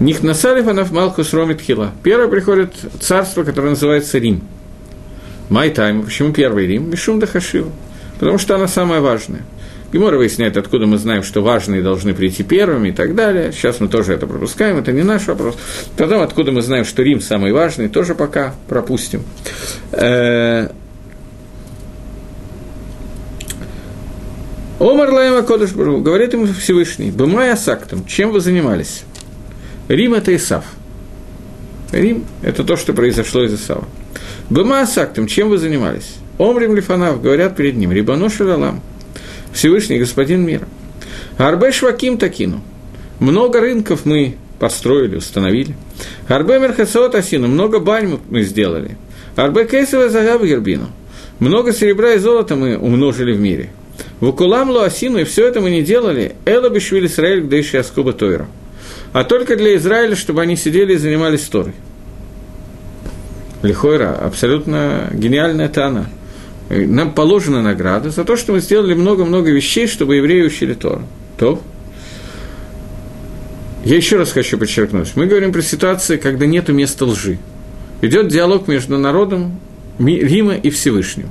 [0.00, 1.92] Нихнасалифанов Малхус Ромит Хила.
[2.02, 4.40] Первый приходит царство, которое называется Рим.
[5.50, 6.02] מאי טעמא.
[6.02, 6.88] Почему первый Рим?
[6.90, 7.70] משום דחשיבא.
[8.18, 9.42] Потому что она самая важная.
[9.92, 13.52] Гемара выясняет, откуда мы знаем, что важные должны прийти первыми и так далее.
[13.52, 15.58] Сейчас мы тоже это пропускаем, это не наш вопрос.
[15.98, 19.24] Потом, откуда мы знаем, что Рим самый важный, тоже пока пропустим.
[24.82, 29.04] אמר להם הקדוש говорит ему Всевышний, במאי עסקתם, чем вы занимались?
[29.86, 30.64] Рим– это Исав.
[31.92, 33.84] Рим– это то, что произошло из Исава.
[34.50, 36.16] Быма Асактом, чем вы занимались?
[36.36, 38.80] Омрим Лифанав, говорят перед ним, Рибану Шалалам,
[39.52, 40.66] Всевышний Господин мира.
[41.38, 42.60] Арбе Шваким Такину,
[43.20, 45.76] много рынков мы построили, установили.
[46.26, 48.96] Арбе Мерхасаот Асину, много бань мы сделали.
[49.36, 50.88] Арбе Кейсова Загаб Гербину,
[51.38, 53.70] много серебра и золота мы умножили в мире.
[54.20, 58.46] Вукулам Луасину, и все это мы не делали, Эла Бишвили Исраэль Гдейши Аскуба Тойра–
[59.12, 61.74] а только для Израиля, чтобы они сидели и занимались Торой.
[63.62, 66.08] Лихойра, абсолютно гениальная Тана.
[66.68, 71.02] Нам положена награда за то, что мы сделали много-много вещей, чтобы евреи учили Тору.
[71.38, 71.60] То.
[73.84, 75.12] Я еще раз хочу подчеркнуть.
[75.14, 77.38] Мы говорим про ситуации, когда нет места лжи.
[78.00, 79.60] Идет диалог между народом
[79.98, 81.28] Рима и Всевышним.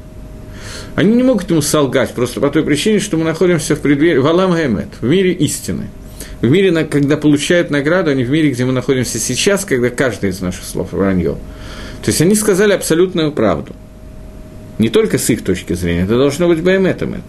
[0.96, 4.52] Они не могут ему солгать просто по той причине, что мы находимся в преддверии Валам
[4.52, 5.90] Гаймет, в мире истины–
[6.42, 10.32] в мире, когда получают награду, а не в мире, где мы находимся сейчас, когда каждый
[10.32, 11.34] из наших слов вранье.
[12.04, 13.74] То есть они сказали абсолютную правду.
[14.80, 17.24] Не только с их точки зрения, это должно быть байметом это.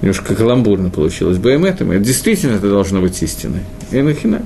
[0.00, 1.38] Немножко каламбурно получилось.
[1.38, 3.62] Байметом, это действительно это должно быть истиной.
[3.90, 4.42] И нахина.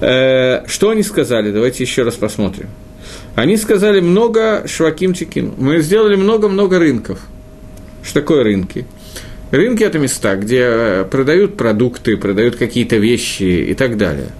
[0.00, 1.52] Э, что они сказали?
[1.52, 2.68] Давайте еще раз посмотрим.
[3.34, 5.52] Они сказали много шваким тикин.
[5.56, 7.20] Мы сделали много-много рынков.
[8.02, 8.86] Что такое рынки?
[9.50, 14.28] Рынки– это места, где продают продукты, продают какие-то вещи и так далее–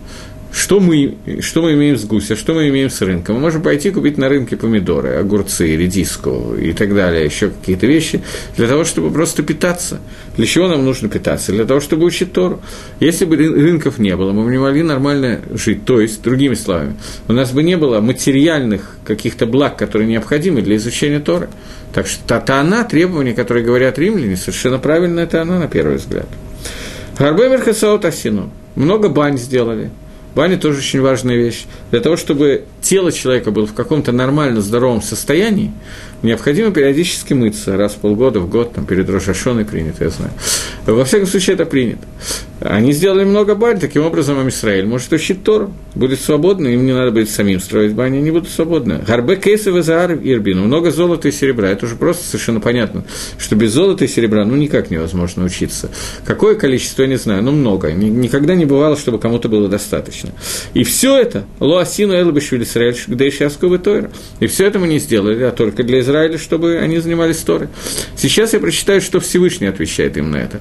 [0.53, 3.37] что мы, что мы имеем с гуся, что мы имеем с рынком?
[3.37, 8.23] Мы можем пойти купить на рынке помидоры, огурцы, редиску и так далее, еще какие-то вещи,
[8.57, 10.01] для того, чтобы просто питаться.
[10.37, 11.53] Для чего нам нужно питаться?
[11.53, 12.61] Для того, чтобы учить Тору.
[12.99, 15.85] Если бы рынков не было, мы бы не могли нормально жить.
[15.85, 16.97] То есть, другими словами,
[17.29, 21.49] у нас бы не было материальных каких-то благ, которые необходимы для изучения Торы.
[21.93, 26.27] Так что та она, требования, которые говорят римляне, совершенно правильно это она, на первый взгляд.
[27.19, 28.51] Гарбемер Хасаот Асину.
[28.75, 29.91] Много бань сделали–
[30.35, 31.65] Баня тоже очень важная вещь.
[31.91, 35.73] Для того, чтобы тело человека было в каком-то нормально здоровом состоянии,
[36.23, 40.33] необходимо периодически мыться раз в полгода, в год, там, перед Рошашоной принято, я знаю.
[40.87, 42.07] Во всяком случае, это принято.
[42.61, 47.11] Они сделали много бань, таким образом Амисраэль может учить Тору, будет свободно, им не надо
[47.11, 49.03] будет самим строить бани, они будут свободны.
[49.07, 53.05] Гарбе кейсов и заар много золота и серебра, это уже просто совершенно понятно,
[53.39, 55.91] что без золота и серебра, ну, никак невозможно учиться.
[56.25, 57.93] Какое количество, я не знаю, ну, много.
[57.93, 60.31] Никогда не бывало, чтобы кому-то было достаточно.
[60.75, 64.11] И все это, лоасину элбишвили Исраэль, где сейчас Тойра.
[64.41, 67.69] И все это мы не сделали, а только для Израиля, чтобы они занимались Торой.
[68.17, 70.61] Сейчас я прочитаю, что Всевышний отвечает им на это.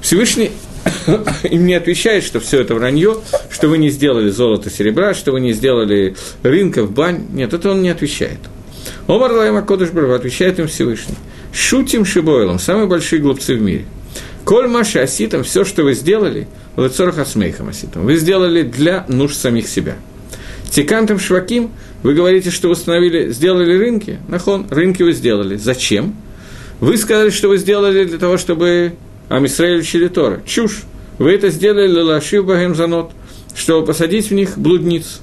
[0.00, 0.50] Всевышний
[1.44, 3.16] им не отвечает, что все это вранье,
[3.50, 7.26] что вы не сделали золото, серебра, что вы не сделали рынков, бань.
[7.32, 8.38] Нет, это он не отвечает.
[9.06, 11.16] אמר להם הקדוש отвечает им Всевышний.
[11.52, 13.84] שוטים שבעולם, самые большие глупцы в мире.
[14.44, 19.68] כל מה שעשיתם, все, что вы сделали, לצורך עצמיכם עשיתם, вы сделали для нужд самих
[19.68, 19.96] себя.
[20.70, 21.70] תיקנתם שווקים,
[22.02, 24.18] вы говорите, что установили, сделали рынки.
[24.28, 25.56] נכון, рынки вы сделали.
[25.56, 26.14] Зачем?
[26.78, 28.94] Вы сказали, что вы сделали для того, чтобы
[29.30, 30.42] עם ישראל учили Тора.
[30.44, 30.82] Чушь.
[31.18, 33.12] Вы это сделали להושיב בהם זונות,
[33.54, 35.20] чтобы посадить в них блудниц.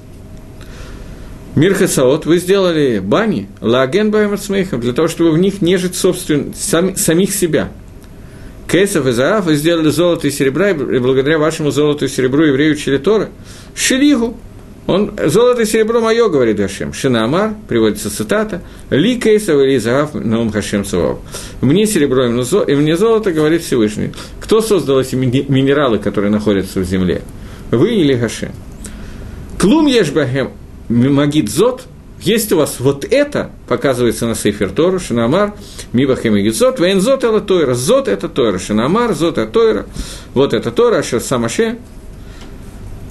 [1.54, 4.34] Мир Хасаот, вы сделали бани, лаген багем
[4.80, 7.70] для того, чтобы в них нежить собствен, сам, самих себя.
[8.70, 12.72] Кесов и Заав, вы сделали золото и серебра, и благодаря вашему золоту и серебру евреи
[12.72, 13.28] учили Тора.
[13.74, 14.38] Шилигу,
[14.88, 16.94] он, золото и серебро мое, говорит Гашем.
[16.94, 21.18] Шинамар, приводится цитата, Ли кейсов или загав наум Хашем Савав.
[21.60, 24.12] Мне серебро и мне золото, говорит Всевышний.
[24.40, 27.20] Кто создал эти минералы, которые находятся в земле?
[27.70, 28.52] Вы или Гашем?
[29.60, 30.52] Клум ешбахем
[30.88, 31.82] магид зот,
[32.22, 35.52] есть у вас вот это, показывается на Сейфер Тору, Шинамар,
[35.92, 39.86] Мибахем и Гицот, Вейн Зот это Тойра, Зот это Тойра, Шинамар, Зот это Тойра,
[40.32, 41.76] вот это Тора, Ашер Самаше,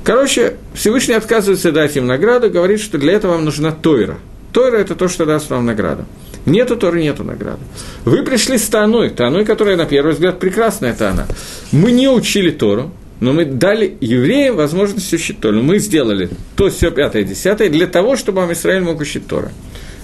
[0.08, 4.17] Короче, Всевышний отказывается дать им награду, говорит, что для этого вам нужна Тойра.
[4.54, 6.06] Тойра– это то, что даст вам награду.
[6.46, 7.60] Нету Торы, нету награды.
[8.06, 11.28] Вы пришли с Таной, Таной, которая, на первый взгляд, прекрасная Тана.
[11.74, 12.89] Мы не учили Тору,
[13.20, 15.62] но мы дали евреям возможность учить Тору.
[15.62, 19.52] Мы сделали то, все, пятое, десятое, для того, чтобы вам Израиль мог учить Тора.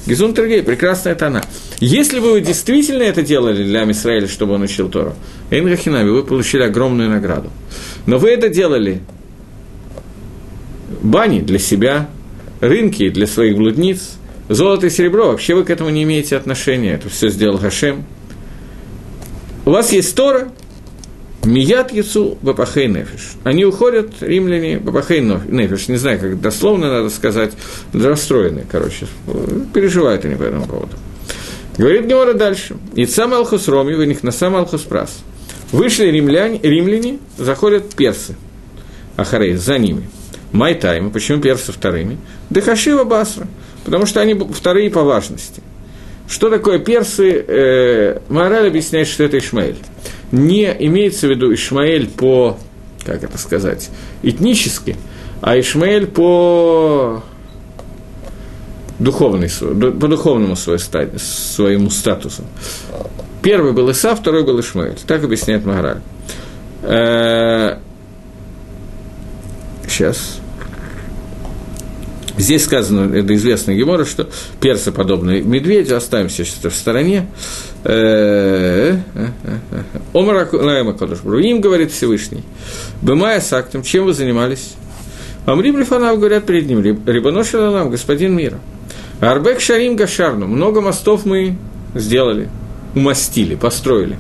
[0.06, 1.46] Гизун Тергей, прекрасная Тана.
[1.80, 5.16] Если бы вы действительно это делали для Израиля, чтобы он учил Тору,
[5.50, 7.52] Эйнгахинави, вы получили огромную награду.
[8.06, 9.02] Но вы это делали
[11.02, 12.10] бани для себя,
[12.60, 14.18] рынки для своих блудниц,
[14.50, 18.06] золото и серебро, вообще вы к этому не имеете отношения, это все сделал Хашем.
[19.66, 20.50] У вас есть Тора,
[21.44, 23.34] Мият Яцу Бапахей Нефиш.
[23.44, 27.52] Они уходят, римляне, Бапахей Нефиш, не знаю, как дословно надо сказать,
[27.94, 29.08] расстроенные, короче,
[29.74, 30.96] переживают они по этому поводу.
[31.78, 32.76] Говорит Гемора дальше.
[32.94, 35.24] И сам Алхус Роми, у них на сам Алхус Прас.
[35.72, 38.36] Вышли римляне, римляне, заходят персы,
[39.18, 40.04] Ахарей, за ними.
[40.54, 42.18] Майтаймы, почему персы вторыми?
[42.50, 43.48] Дехашива Басра,
[43.84, 45.62] потому что они вторые по важности.
[46.30, 47.44] Что такое персы?
[47.46, 49.76] Э, Мораль объясняет, что это Ишмаэль
[50.34, 52.58] не имеется в виду Ишмаэль по,
[53.06, 53.92] как это сказать,
[54.24, 54.98] этнически,
[55.42, 57.24] а Ишмаэль по
[58.98, 62.44] духовной, по духовному своему статусу.
[63.44, 64.98] Первый был Иса, второй был Ишмаэль.
[65.06, 66.02] Так объясняет Магараль.
[69.88, 70.40] Сейчас.
[72.38, 74.28] Здесь сказано, это известный Гемора, что
[74.60, 77.28] персы подобны медведю, оставим сейчас в стороне.
[77.84, 81.38] Э, э, э, Омар Лаэма Кадушбру.
[81.38, 82.44] Им говорит Всевышний.
[83.02, 84.74] Бымая с актом, чем вы занимались?
[85.46, 88.58] Амрим Рифанав говорят перед ним, Рибаношина нам, господин мира.
[89.20, 91.56] Арбек Шарим Гашарну, много мостов мы
[91.94, 92.50] сделали,
[92.96, 94.18] умастили, построили.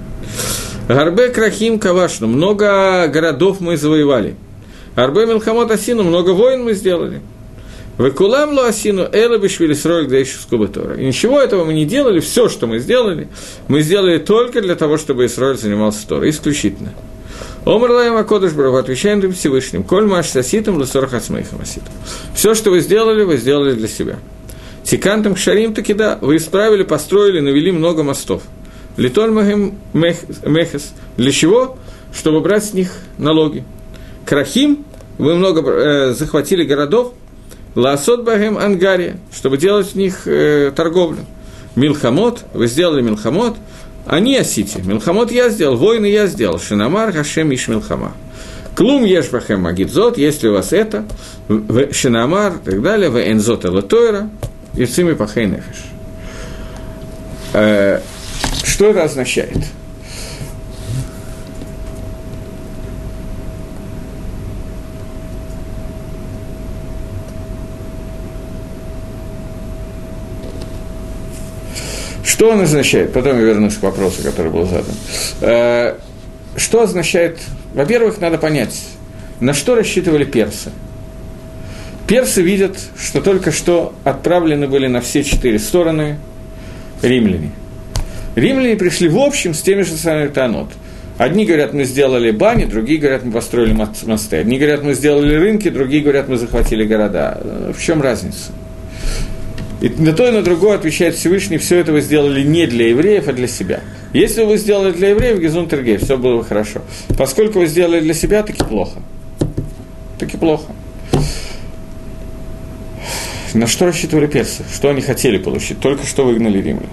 [0.87, 4.35] Гарбек Рахим Кавашну, много городов мы завоевали.
[4.95, 7.21] Арбе Милхамот Асину, много войн мы сделали.
[7.97, 10.95] Векулам луасину эла бишвили сроль гдейшу скубатора.
[10.95, 13.27] И ничего этого мы не делали, все, что мы сделали,
[13.67, 16.93] мы сделали только для того, чтобы Исроль занимался Торой, исключительно.
[17.65, 21.93] Омар Лаем Акодыш Браху, отвечаем им Всевышним, коль маш саситом лесор хацмейхам аситом.
[22.35, 24.17] Все, что вы сделали, вы сделали для себя.
[24.83, 28.41] Тикантом кшарим таки да, вы исправили, построили, навели много мостов.
[28.97, 30.93] Литоль мехес.
[31.15, 31.77] Для чего?
[32.13, 33.63] Чтобы брать с них налоги.
[34.25, 34.85] Крахим,
[35.17, 37.13] вы много э, захватили городов,
[37.75, 41.19] Лаосот Багем Ангария, чтобы делать в них э, торговлю.
[41.75, 43.55] Милхамот, вы сделали Милхамот,
[44.05, 44.81] они осите.
[44.83, 46.59] Милхамот я сделал, войны я сделал.
[46.59, 48.13] Шинамар Хашем Иш Милхама.
[48.75, 51.05] Клум Ешбахем Магидзот, если у вас это,
[51.91, 54.29] Шинамар и так далее, в Энзот Элатойра,
[54.75, 55.83] и Цими Пахей Нефиш.
[57.53, 58.01] Э,
[58.63, 59.57] что это означает?
[72.43, 73.13] Что он означает?
[73.13, 74.93] Потом я вернусь к вопросу, который был задан.
[75.39, 75.95] Э,
[76.57, 77.39] что означает?
[77.73, 78.77] Во-первых, надо понять,
[79.39, 80.71] на что рассчитывали персы.
[82.05, 86.17] Персы видят, что только что отправлены были на все четыре стороны
[87.01, 87.51] римляне.
[88.35, 90.67] Римляне пришли в общем с теми же самыми Танот.
[91.17, 94.35] Одни говорят, мы сделали бани, другие говорят, мы построили мосты.
[94.35, 97.39] Одни говорят, мы сделали рынки, другие говорят, мы захватили города.
[97.73, 98.51] В чем разница?
[99.83, 103.27] И на то и на другое отвечает Всевышний, все это вы сделали не для евреев,
[103.27, 103.81] а для себя.
[104.13, 106.83] Если вы сделали для евреев, Гизун Тергей, все было бы хорошо.
[107.17, 109.01] Поскольку вы сделали для себя, таки плохо.
[110.17, 110.71] Таки плохо.
[113.53, 114.63] На что рассчитывали персы?
[114.73, 115.81] Что они хотели получить?
[115.81, 116.89] Только что выгнали римлян.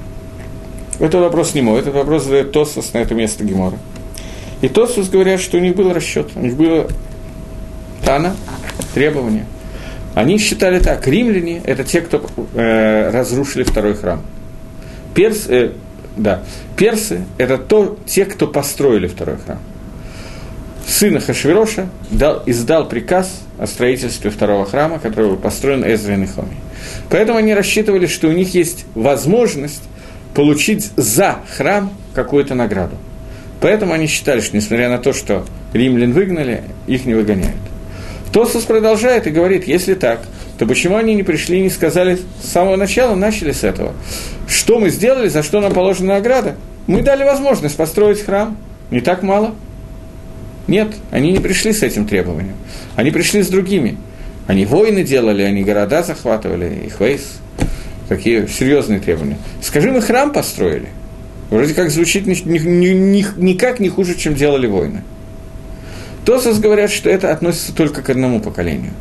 [0.98, 3.78] Это вопрос не мой, этот вопрос задает Тосус на это место Гемора.
[4.62, 6.88] И Тосус говорят, что у них был расчет, у них было
[8.04, 8.34] Тана,
[8.94, 9.46] требования–
[10.14, 14.22] они считали так, римляне– это те, кто э, разрушили второй храм.
[15.14, 15.72] Перс, э,
[16.16, 16.42] да,
[16.76, 19.58] персы– это то, те, кто построили второй храм.
[20.86, 26.56] Сын Хашвироша дал, издал приказ о строительстве второго храма, который был построен Эзра и Нехоми.
[27.10, 29.82] Поэтому они рассчитывали, что у них есть возможность
[30.34, 32.96] получить за храм какую-то награду.
[33.60, 37.56] Поэтому они считали, что несмотря на то, что римлян выгнали, их не выгоняют.
[38.32, 40.20] Тосус продолжает и говорит, если так,
[40.58, 43.92] то почему они не пришли и не сказали с самого начала, начали с этого?
[44.46, 46.56] Что мы сделали, за что нам положена награда?
[46.86, 48.56] Мы дали возможность построить храм.
[48.90, 49.54] Не так мало?
[50.66, 52.54] Нет, они не пришли с этим требованием.
[52.94, 53.96] Они пришли с другими.
[54.46, 57.38] Они войны делали, они города захватывали, их вейс.
[58.08, 59.38] Такие серьезные требования.
[59.62, 60.88] Скажи, мы храм построили.
[61.50, 65.02] Вроде как звучит ни, ни, ни, никак не хуже, чем делали войны.
[66.24, 68.92] Тосос говорят, что это относится только к одному поколению.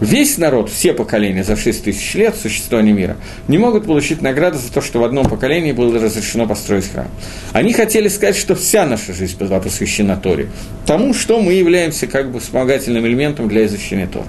[0.00, 3.16] Весь народ, все поколения за 6 тысяч лет существования мира
[3.48, 7.08] не могут получить награду за то, что в одном поколении было разрешено построить храм.
[7.52, 10.50] Они хотели сказать, что вся наша жизнь была посвящена Торе,
[10.84, 14.28] тому, что мы являемся как бы вспомогательным элементом для изучения Тора.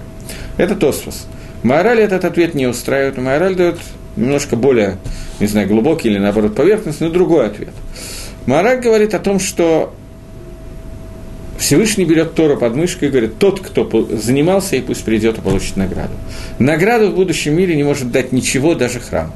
[0.55, 1.27] Это Тосфос.
[1.63, 3.17] Мораль этот ответ не устраивает.
[3.17, 3.77] Мораль дает
[4.15, 4.97] немножко более,
[5.41, 7.73] не знаю, глубокий или наоборот поверхностный, но другой ответ.
[8.45, 9.93] Мораль говорит о том, что
[11.57, 15.75] Всевышний берет Тору под мышку и говорит, тот, кто занимался, и пусть придет и получит
[15.75, 16.13] награду.
[16.59, 19.33] Награду в будущем мире не может дать ничего, даже храм.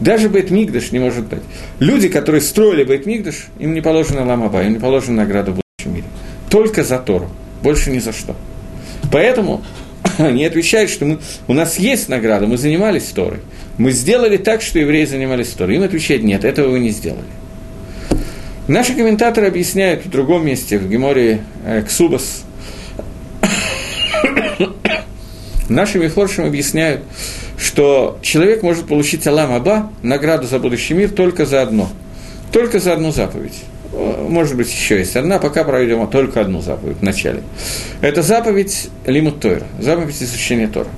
[0.00, 1.42] Даже Бейтмигдаш не может дать.
[1.78, 6.06] Люди, которые строили Бейтмигдаш, им не положено ламаба, им не положена награда в будущем мире.
[6.50, 7.30] Только за Тору,
[7.62, 8.34] больше ни за что.
[9.12, 9.62] Поэтому
[10.18, 13.38] они отвечают, что мы, у нас есть награда, мы занимались Торой.
[13.78, 15.76] Мы сделали так, что евреи занимались Торой.
[15.76, 17.24] Им отвечают, нет, этого вы не сделали.
[18.72, 22.44] Наши комментаторы объясняют в другом месте, в Геморе э, Ксубас,
[25.68, 27.02] наши Мифоршим объясняют,
[27.58, 31.90] что человек может получить Алам Аба, награду за будущий мир, только за одно.
[32.50, 33.62] Только за одну заповедь.
[33.92, 37.42] Может быть, еще есть одна, пока проведем только одну заповедь в начале.
[38.00, 40.88] Это заповедь Лимут Тойра, заповедь изучения Тора.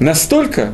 [0.00, 0.72] Настолько,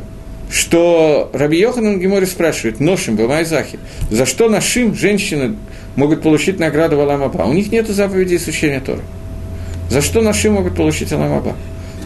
[0.52, 5.56] что Раби Йоханан Гемори спрашивает, Ношим, Бамайзахи, за что нашим женщины
[5.96, 7.42] могут получить награду Аламаба.
[7.42, 9.02] У них нет заповеди изучения Тора.
[9.90, 11.56] За что наши могут получить Аламаба?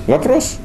[0.07, 0.57] Вопрос.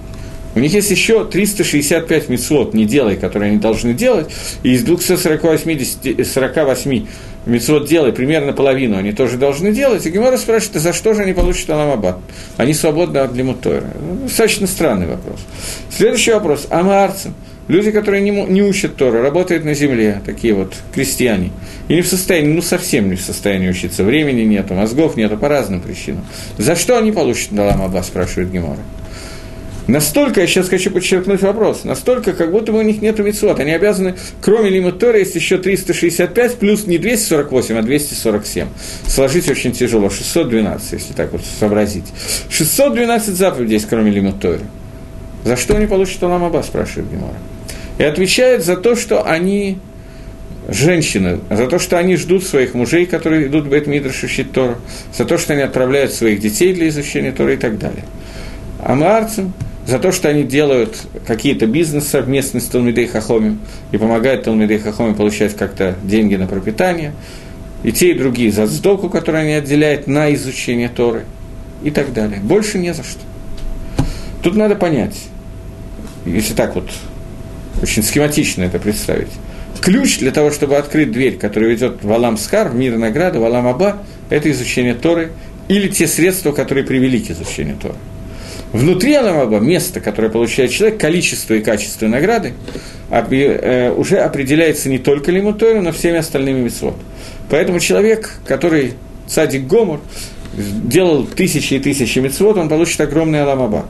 [0.54, 4.30] У них есть еще 365 мецвод «не делай», которые они должны делать,
[4.64, 7.08] и из 248 48
[7.46, 10.06] мецвод «делай» примерно половину они тоже должны делать.
[10.06, 12.18] И Гемора спрашивает, а за что же они получат Аламабад?
[12.58, 13.88] Они свободны от Лимутойра.
[14.24, 15.40] Достаточно странный вопрос.
[15.90, 16.68] Следующий вопрос.
[16.70, 17.34] Амаарцам–
[17.72, 21.54] Люди, которые не, не учат Тору, работают на земле, такие вот крестьяне,
[21.88, 25.48] и не в состоянии, ну совсем не в состоянии учиться, времени нету, мозгов нету по
[25.48, 26.26] разным причинам.
[26.58, 28.82] За что они получат Далам Аба, спрашивает Гемора.
[29.88, 33.62] Настолько, я сейчас хочу подчеркнуть вопрос, настолько, как будто бы у них нет митцвот.
[33.62, 38.68] Они обязаны, кроме лимит Тора, есть еще 365, плюс не 248, а 247.
[39.08, 42.08] Сложить очень тяжело, 612, если так вот сообразить.
[42.50, 44.60] 612 заповедей есть, кроме лимит Тора.
[45.46, 47.38] За что они получат Алам Аба, спрашивает Гемора
[48.02, 49.78] и отвечает за то, что они
[50.68, 54.78] женщины, за то, что они ждут своих мужей, которые идут в Бет-Мидраш учить Тору,
[55.16, 58.04] за то, что они отправляют своих детей для изучения Торы и так далее.
[58.80, 59.54] А Маарцам
[59.86, 63.60] за то, что они делают какие-то бизнесы совместно с Талмидей Хахомим
[63.92, 67.14] и помогают Талмидей Хахомим получать как-то деньги на пропитание,
[67.84, 71.26] и те, и другие за сдоку, которую они отделяют на изучение Торы
[71.84, 72.40] и так далее.
[72.42, 73.22] Больше не за что.
[74.42, 75.18] Тут надо понять,
[76.26, 76.90] если так вот
[77.82, 79.30] очень схематично это представить.
[79.82, 83.44] Ключ для того, чтобы открыть дверь, которая ведет в Алам Скар, в мир награды, в
[83.44, 85.32] Алам Аба, это изучение Торы
[85.68, 87.96] или те средства, которые привели к изучению Торы.
[88.74, 92.54] Внутри Аламаба место, которое получает человек, количество и качество награды,
[93.10, 96.96] э, уже определяется не только лиму Торы, но всеми остальными митцвот.
[97.50, 98.94] Поэтому человек, который
[99.28, 100.00] садик Гомор,
[100.54, 103.86] делал тысячи и тысячи митцвот, он получит огромный Аламаба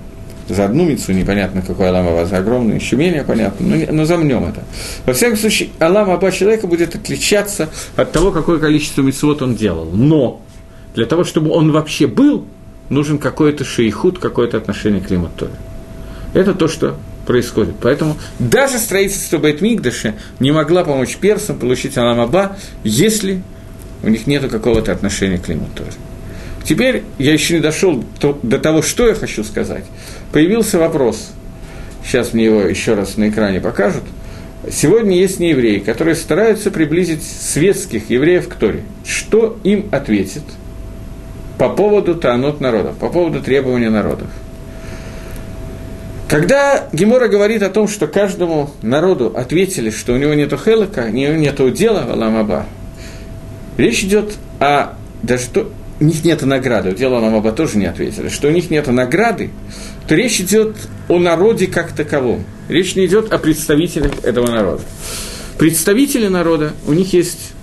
[0.54, 4.46] за одну мицу непонятно, какой Алам Аба, за огромную еще менее понятно, но, но замнем
[4.46, 4.64] это.
[5.06, 9.90] Во всяком случае, Алам Аба человека будет отличаться от того, какое количество мицвод он делал.
[9.92, 10.42] Но
[10.96, 12.46] для того, чтобы он вообще был,
[12.90, 15.48] нужен какой-то шейхут, какое-то отношение к климату.
[16.34, 17.76] Это то, что происходит.
[17.82, 23.42] Поэтому даже строительство Байтмигдаша не могла помочь персам получить Алам Аба, если
[24.04, 25.84] у них нет какого-то отношения к климату.
[26.64, 29.84] Теперь я еще не дошел до того, что я хочу сказать.
[30.32, 31.32] Появился вопрос.
[32.06, 34.04] Сейчас мне его еще раз на экране покажут.
[34.72, 38.84] Сегодня есть неевреи, которые стараются приблизить светских евреев к Торе.
[39.04, 40.44] Что им ответит
[41.58, 44.28] по поводу таанот народов, по поводу требования народов?
[46.28, 51.10] Когда Гемора говорит о том, что каждому народу ответили, что у него нет хелока, у
[51.10, 52.68] него нет дела, Аламаба,
[53.78, 54.94] речь идет о
[55.24, 55.72] даже то,
[56.02, 58.88] у них нет награды, у дела нам оба тоже не ответили, что у них нет
[58.88, 59.52] награды,
[60.08, 60.76] то речь идет
[61.08, 62.44] о народе как таковом.
[62.68, 64.82] Речь не идет о представителях этого народа.
[65.60, 67.54] Представители народа, у них есть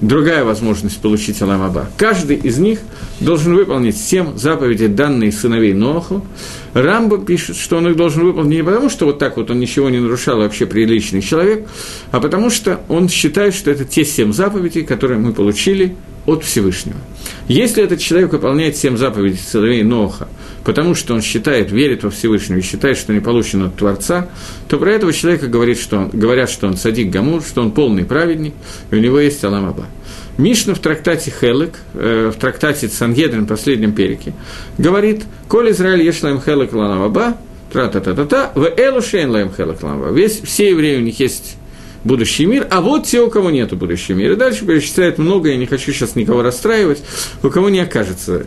[0.00, 1.90] другая возможность получить Аламаба.
[1.98, 2.78] Каждый из них
[3.20, 6.24] должен выполнить семь заповедей, данные сыновей Ноху.
[6.72, 9.90] Рамба пишет, что он их должен выполнить не потому, что вот так вот он ничего
[9.90, 11.68] не нарушал, вообще приличный человек,
[12.12, 15.96] а потому что он считает, что это те семь заповедей, которые мы получили
[16.28, 16.98] от Всевышнего.
[17.48, 20.28] Если этот человек выполняет семь заповедей сыновей Ноха,
[20.62, 24.28] потому что он считает, верит во Всевышнего и считает, что не получено от Творца,
[24.68, 28.04] то про этого человека говорит, что он, говорят, что он садик Гамур, что он полный
[28.04, 28.52] праведник,
[28.90, 29.86] и у него есть Алам Аба.
[30.36, 34.34] Мишна в трактате Хелек, э, в трактате Сангедрин, последнем перике,
[34.76, 37.38] говорит, «Коль Израиль ешлаем Хелек ланаваба,
[37.72, 40.14] тра-та-та-та-та, в элу шейн лаем Хелек ланаваба».
[40.14, 41.56] Весь, все евреи, у них есть
[42.04, 44.36] будущий мир, а вот те, у кого нет будущего мира.
[44.36, 47.02] Дальше перечисляет много, я не хочу сейчас никого расстраивать,
[47.42, 48.46] у кого не окажется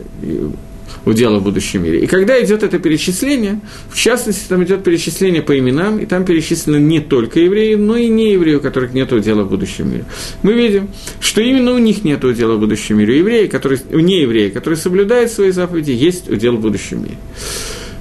[1.04, 2.00] удела в будущем мире.
[2.00, 6.76] И когда идет это перечисление, в частности, там идет перечисление по именам, и там перечислены
[6.76, 10.04] не только евреи, но и не евреи, у которых нет удела в будущем мире.
[10.42, 10.90] Мы видим,
[11.20, 13.18] что именно у них нет удела в будущем мире.
[13.18, 17.16] Евреи, которые, не евреи, которые соблюдают свои заповеди, есть удел в будущем мире.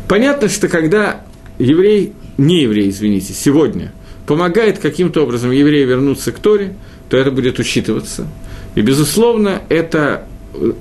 [0.08, 1.26] Понятно, что когда
[1.58, 3.94] еврей, не еврей, извините, сегодня
[4.26, 6.76] помогает каким-то образом еврею вернуться к Торе,
[7.10, 8.28] то это будет учитываться.
[8.76, 10.26] И, безусловно, это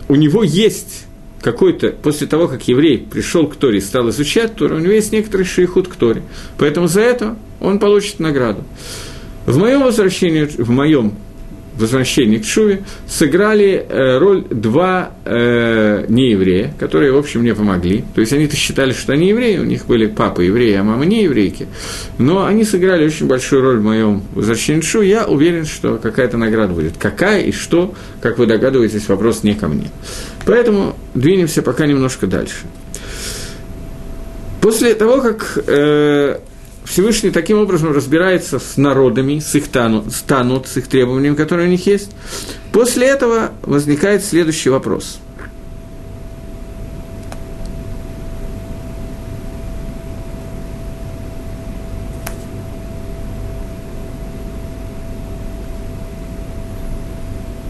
[0.09, 1.07] у него есть
[1.43, 5.12] какой-то, после того, как еврей пришел к Торе и стал изучать Тору, у него есть
[5.12, 6.22] некоторый шейхут к Торе.
[6.59, 8.64] Поэтому за это он получит награду.
[9.47, 11.14] В моем возвращении, в моем
[11.76, 18.04] возвращении к Шуве сыграли э, роль два э, нееврея, которые, в общем, мне помогли.
[18.14, 21.24] То есть они-то считали, что они евреи, у них были папа евреи, а мама не
[21.24, 21.66] еврейки.
[22.18, 25.08] Но они сыграли очень большую роль в моем возвращении к Шуве.
[25.08, 26.94] Я уверен, что какая-то награда будет.
[26.98, 29.90] Какая и что, как вы догадываетесь, вопрос не ко мне.
[30.46, 32.66] Поэтому двинемся пока немножко дальше.
[34.60, 36.38] После того, как э,
[36.85, 41.68] Всевышний таким образом разбирается с народами, с их тану, с, танут, с их требованиями, которые
[41.68, 42.11] у них есть.
[42.72, 45.18] После этого возникает следующий вопрос.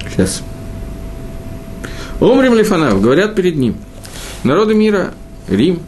[0.08, 0.42] Сейчас.
[2.20, 3.76] Омрим Лифанав, говорят перед ним.
[4.44, 5.14] Народы мира,
[5.48, 5.80] Рим,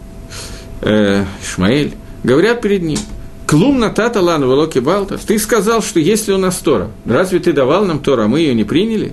[0.80, 1.94] э, Ишмаэль,
[2.24, 2.98] говорят перед ним.
[3.46, 5.18] Клум натата лану волоки балта.
[5.18, 8.54] Ты сказал, что если у нас Тора, разве ты давал нам Тора, а мы ее
[8.54, 9.12] не приняли?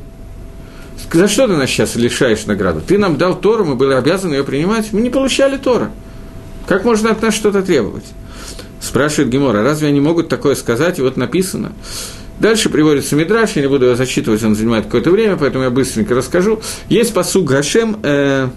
[1.11, 2.81] За что ты нас сейчас лишаешь награду?
[2.85, 5.91] Ты нам дал Тору, мы были обязаны ее принимать, мы не получали Тора.
[6.67, 8.05] Как можно от нас что-то требовать?
[8.79, 10.99] Спрашивает Гемора, разве они могут такое сказать?
[10.99, 11.71] И вот написано.
[12.39, 16.15] Дальше приводится Мидраш, я не буду его зачитывать, он занимает какое-то время, поэтому я быстренько
[16.15, 16.61] расскажу.
[16.87, 18.47] Есть посуг Гашем, э,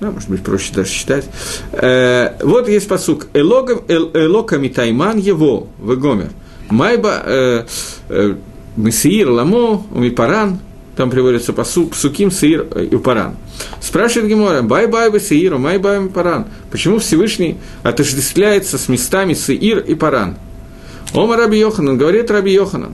[0.00, 1.26] да, может быть, проще даже читать.
[1.72, 3.26] Э, вот есть посук.
[3.34, 6.30] Элока митайман его, вегомер.
[6.70, 7.64] Майба э,
[8.08, 8.34] э,
[8.76, 10.60] Месиир ламо, умипаран,
[10.96, 13.36] там приводится посук, псуким, сир и упаран.
[13.80, 16.46] Спрашивает Гемора, бай бай бы сеиру, май бай паран.
[16.70, 20.36] Почему Всевышний отождествляется с местами сеир и паран?
[21.12, 22.92] Ома Раби Йоханан, говорит Раби Йоханан,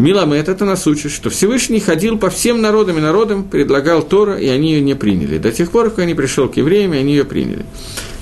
[0.00, 4.48] Миламет это нас учит, что Всевышний ходил по всем народам и народам, предлагал Тора, и
[4.48, 5.36] они ее не приняли.
[5.36, 7.66] До тех пор, как они пришел к евреям, и они ее приняли.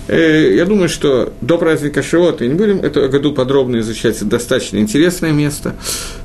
[0.09, 4.79] Э, я думаю, что до праздника Шивота не будем это году подробно изучать, это достаточно
[4.79, 5.77] интересное место,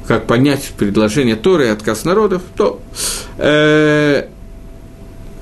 [0.07, 2.81] как понять предложение Торы и отказ народов, то
[3.37, 4.25] э,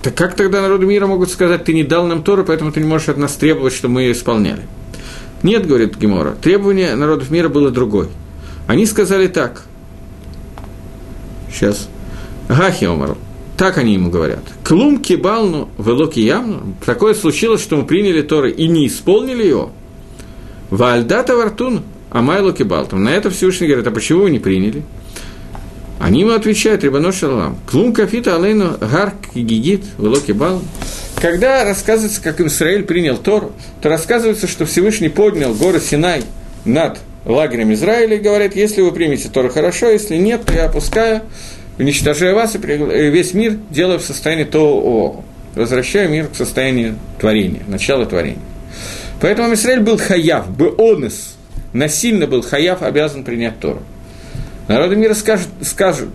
[0.04, 2.86] так как тогда народы мира могут сказать, ты не дал нам Тору, поэтому ты не
[2.86, 4.64] можешь от нас требовать, чтобы мы ее исполняли?
[5.42, 8.10] Нет, говорит Гемора, требование народов мира было другое.
[8.68, 9.64] Они сказали так–
[11.52, 11.90] Сейчас.
[12.48, 13.16] Гахи Омар.
[13.58, 14.44] Так они ему говорят.
[14.64, 16.76] Клум кибалну велоки ямну.
[16.86, 19.72] Такое случилось, что мы приняли Торы и не исполнили его.
[20.72, 23.04] Вальдата вартун, а майло кибалтом.
[23.04, 24.84] На это Всевышний говорит, а почему вы не приняли?
[26.00, 30.64] Они ему отвечают, Рибано Шалам, Клум кафита алейну гарк гигит велоки бал.
[31.22, 36.24] Когда рассказывается, как Израиль принял Тору, то рассказывается, что Всевышний поднял горы Синай
[36.66, 41.22] над лагерем Израиля и говорит, если вы примете Тору хорошо, если нет, то я опускаю,
[41.78, 45.24] уничтожаю вас и весь мир делаю в состоянии то
[45.56, 48.42] возвращаю мир к состоянию творения, начала творения.
[49.20, 51.36] Поэтому Израиль был хаяв, был онес,
[51.74, 53.82] насильно был хаяв, обязан принять Тору.
[54.68, 56.10] Народы мира скажут, скажут,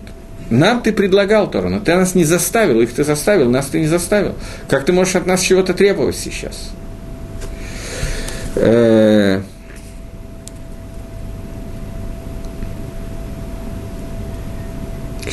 [0.49, 3.87] нам ты предлагал Тору, но ты нас не заставил, их ты заставил, нас ты не
[3.87, 4.35] заставил.
[4.69, 6.71] Как ты можешь от нас чего-то требовать сейчас?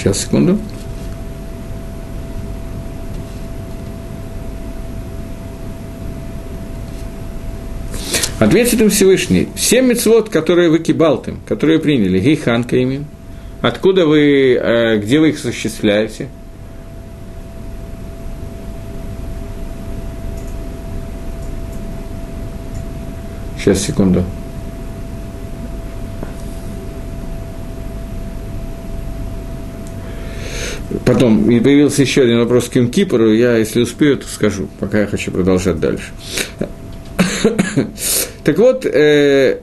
[0.04, 0.58] Сейчас, секунду.
[8.38, 13.06] Ответит им Всевышний, все мецвод, которые вы кибалтым, которые приняли, гейханка ими,
[13.62, 16.28] откуда вы, э, где вы их осуществляете?
[23.58, 24.22] Сейчас, секунду.
[31.04, 35.06] Потом и появился еще один вопрос к Кипру, я, если успею, то скажу, пока я
[35.06, 36.12] хочу продолжать дальше.
[38.44, 39.60] так вот, э,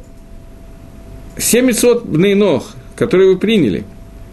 [1.38, 2.66] 700 ног,
[2.96, 3.84] которые вы приняли,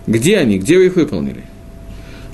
[0.07, 1.45] где они, где вы их выполнили?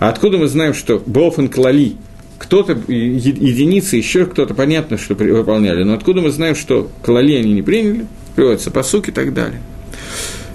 [0.00, 1.96] А откуда мы знаем, что Бофен Клали,
[2.38, 7.62] кто-то, единицы, еще кто-то, понятно, что выполняли, но откуда мы знаем, что Клали они не
[7.62, 9.60] приняли, приводится по суке и так далее.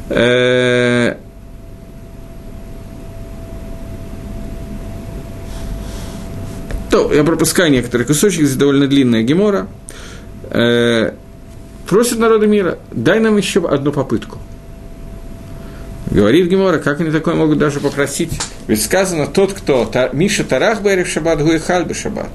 [0.10, 1.18] Э,
[6.90, 9.68] то, я пропускаю некоторые кусочки, здесь довольно длинная гемора.
[10.50, 11.14] Э,
[11.88, 14.40] просит народа мира, дай нам еще одну попытку.
[16.12, 18.32] Говорит Гемора, как они такое могут даже попросить?
[18.66, 22.32] Ведь сказано, тот, кто та, Миша Тарах Берег Шаббат, Гуихаль бы Шаббат.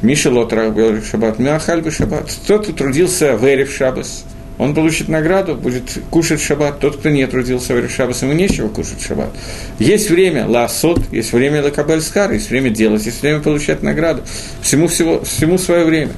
[0.00, 2.30] Миша Лотарах Берег Шаббат, Мяхаль бы Шаббат.
[2.46, 4.24] Тот, кто трудился в Эрев Шаббас,
[4.56, 6.78] он получит награду, будет кушать шаббат.
[6.78, 9.30] Тот, кто не трудился в Эрев Шаббас, ему нечего кушать шаббат.
[9.78, 14.22] Есть время ласот, есть время лакабель скар, есть время делать, есть время получать награду.
[14.62, 16.12] Всему, всего, всему свое время.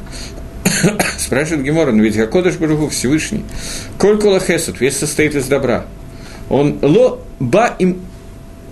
[1.19, 3.43] Спрашивает Гемора, но ведь Гакодыш Баругу Всевышний.
[3.99, 5.87] Кольку лахесут, весь состоит из добра.
[6.51, 8.03] Он ло ба им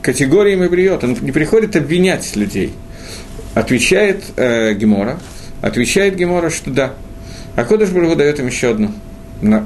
[0.03, 2.75] категориям и бриет, он не приходит обвинять людей.
[3.55, 5.19] Отвечает э, Гемора,
[5.63, 6.95] отвечает Гемора, что да.
[7.57, 8.93] А Кодыш Баругу дает им еще одну,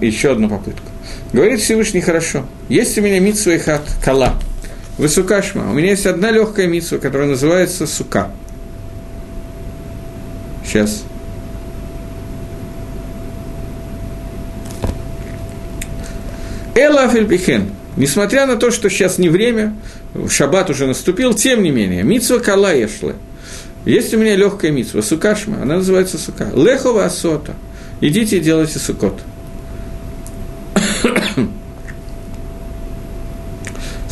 [0.00, 0.86] еще одну попытку.
[1.32, 4.34] Говорит Всевышний, хорошо, есть у меня митсва и хат, кала,
[4.96, 8.30] высукашма, у меня есть одна легкая митсва, которая называется сука.
[10.64, 11.02] Сейчас.
[16.74, 17.70] Эла Фельпихен.
[17.96, 19.74] Несмотря на то, что сейчас не время,
[20.30, 23.16] шаббат уже наступил, тем не менее, митсва кала ешлы.
[23.84, 26.52] Есть у меня легкая митсва, сукашма, она называется сука.
[26.54, 27.54] Лехова асота.
[28.00, 29.18] Идите и делайте сукот.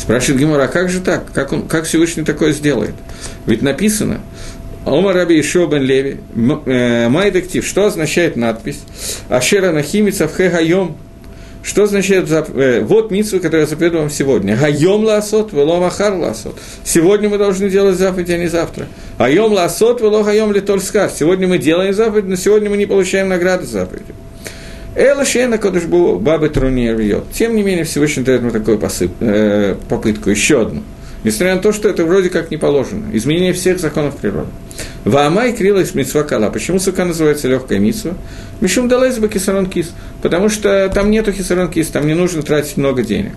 [0.07, 1.33] Спрашивает Гимора, а как же так?
[1.33, 2.93] Как, он, как Всевышний такое сделает?
[3.45, 4.21] Ведь написано,
[4.85, 6.21] Омар Раби Ишо бен Леви,
[6.65, 8.79] э, Майдактив, что означает надпись?
[9.27, 10.95] Ашера Нахимица в Хегайом,
[11.61, 14.55] что означает, э, вот митсвы, которые я заповедую вам сегодня.
[14.55, 16.57] Гайом ласот, вело махар ласот.
[16.85, 18.87] Сегодня мы должны делать заповедь, а не завтра.
[19.17, 21.09] Айом ласот, вело гайом литольскар.
[21.09, 24.13] Сегодня мы делаем заповедь, но сегодня мы не получаем награды заповеди.
[24.97, 29.75] Эла шейна кодыш был бабы трунир Тем не менее, Всевышний дает мне такую посып, э,
[29.89, 30.81] попытку, еще одну.
[31.23, 33.07] Несмотря на то, что это вроде как не положено.
[33.13, 34.49] Изменение всех законов природы.
[35.03, 36.49] Ваамай крила из митцва кала.
[36.49, 38.13] Почему сука называется легкая митцва?
[38.61, 39.91] Мишум далайз бы кисарон кис.
[40.21, 43.33] Потому что там нету кисарон кис, там не нужно тратить много денег.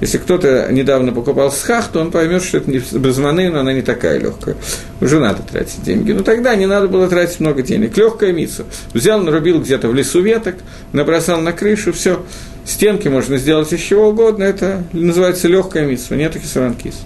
[0.00, 3.82] Если кто-то недавно покупал схах, то он поймет, что это не безманы, но она не
[3.82, 4.56] такая легкая.
[5.00, 6.12] Уже надо тратить деньги.
[6.12, 7.96] Но тогда не надо было тратить много денег.
[7.96, 8.64] Легкая мица.
[8.92, 10.56] Взял, нарубил где-то в лесу веток,
[10.92, 12.24] набросал на крышу, все.
[12.64, 14.44] Стенки можно сделать из чего угодно.
[14.44, 16.16] Это называется легкая мица.
[16.16, 17.00] Нету кисарон кис.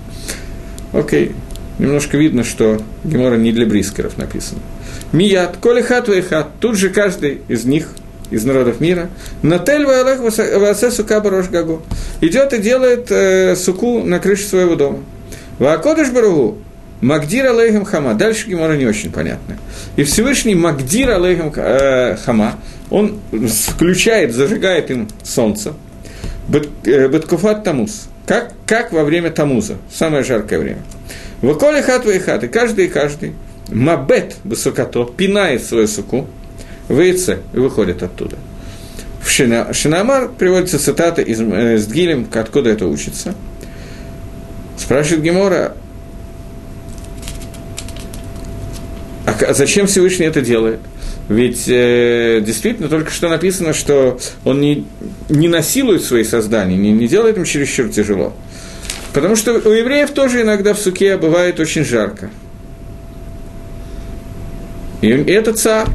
[0.93, 1.35] Окей
[1.79, 4.61] немножко видно, что Гемора не для брискеров написано.
[5.13, 7.89] Мият, коли хат хат, тут же каждый из них,
[8.31, 9.09] из народов мира,
[9.43, 11.83] Натель ваалех васе сука барош гагу,
[12.21, 14.99] идет и делает э, суку на крыше своего дома.
[15.59, 16.59] Ваакодыш баругу,
[17.01, 18.15] Магдир алейхам хама.
[18.15, 19.57] Дальше Гемора не очень понятно.
[19.97, 22.57] И Всевышний Магдир алейхам э, хама,
[22.91, 23.18] он
[23.49, 25.74] включает, зажигает им солнце.
[26.49, 28.09] Беткуфат тамуз.
[28.26, 30.82] Как, как во время тамуза, самое жаркое время.
[31.41, 33.32] Выколи хат хат, и каждый и каждый,
[33.68, 36.26] мабет высокото, пинает свою суку,
[36.89, 38.36] выйдется и выходит оттуда.
[39.22, 43.34] В Шина, Шинамар приводится цитата из, э, с Гилем, откуда это учится.
[44.76, 45.74] Спрашивает Гемора,
[49.26, 50.80] а зачем Всевышний это делает?
[51.29, 54.87] Ведь э, действительно только что написано, что он не,
[55.29, 58.33] не насилует свои создания, не, не делает им чересчур тяжело.
[59.12, 62.31] Потому что у евреев тоже иногда в суке бывает очень жарко.
[65.03, 65.89] И это царь.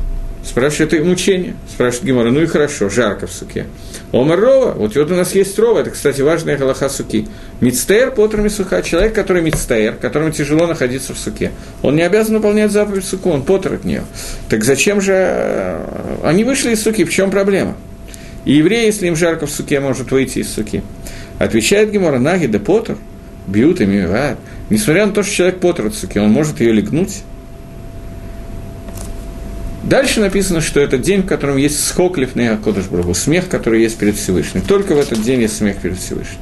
[0.46, 1.56] Спрашивает, это мучение.
[1.72, 3.66] Спрашивает Гимора, ну и хорошо, жарко в суке.
[4.14, 7.28] Омар Рова, вот, вот у нас есть Рова, это, кстати, важная галаха суки.
[7.62, 11.52] Мицтейр, потрами суха, человек, который мицтейр, которому тяжело находиться в суке.
[11.82, 14.04] Он не обязан выполнять заповедь суку, он потер от нее.
[14.50, 15.14] Так зачем же...
[15.16, 17.76] Э, они вышли из суки, в чем проблема?
[18.46, 20.84] И еврей, если им жарко в суке, может выйти из суки.
[21.40, 22.98] Отвечает Гемора, наги да потер,
[23.48, 24.38] бьют и мивают.
[24.70, 27.24] Несмотря на то, что человек потер от суки, он может ее легнуть.
[29.84, 34.16] Дальше написано, что это день, в котором есть схоклив на Якодыш смех, который есть перед
[34.16, 34.62] Всевышним.
[34.62, 36.40] Только в этот день есть смех перед Всевышним.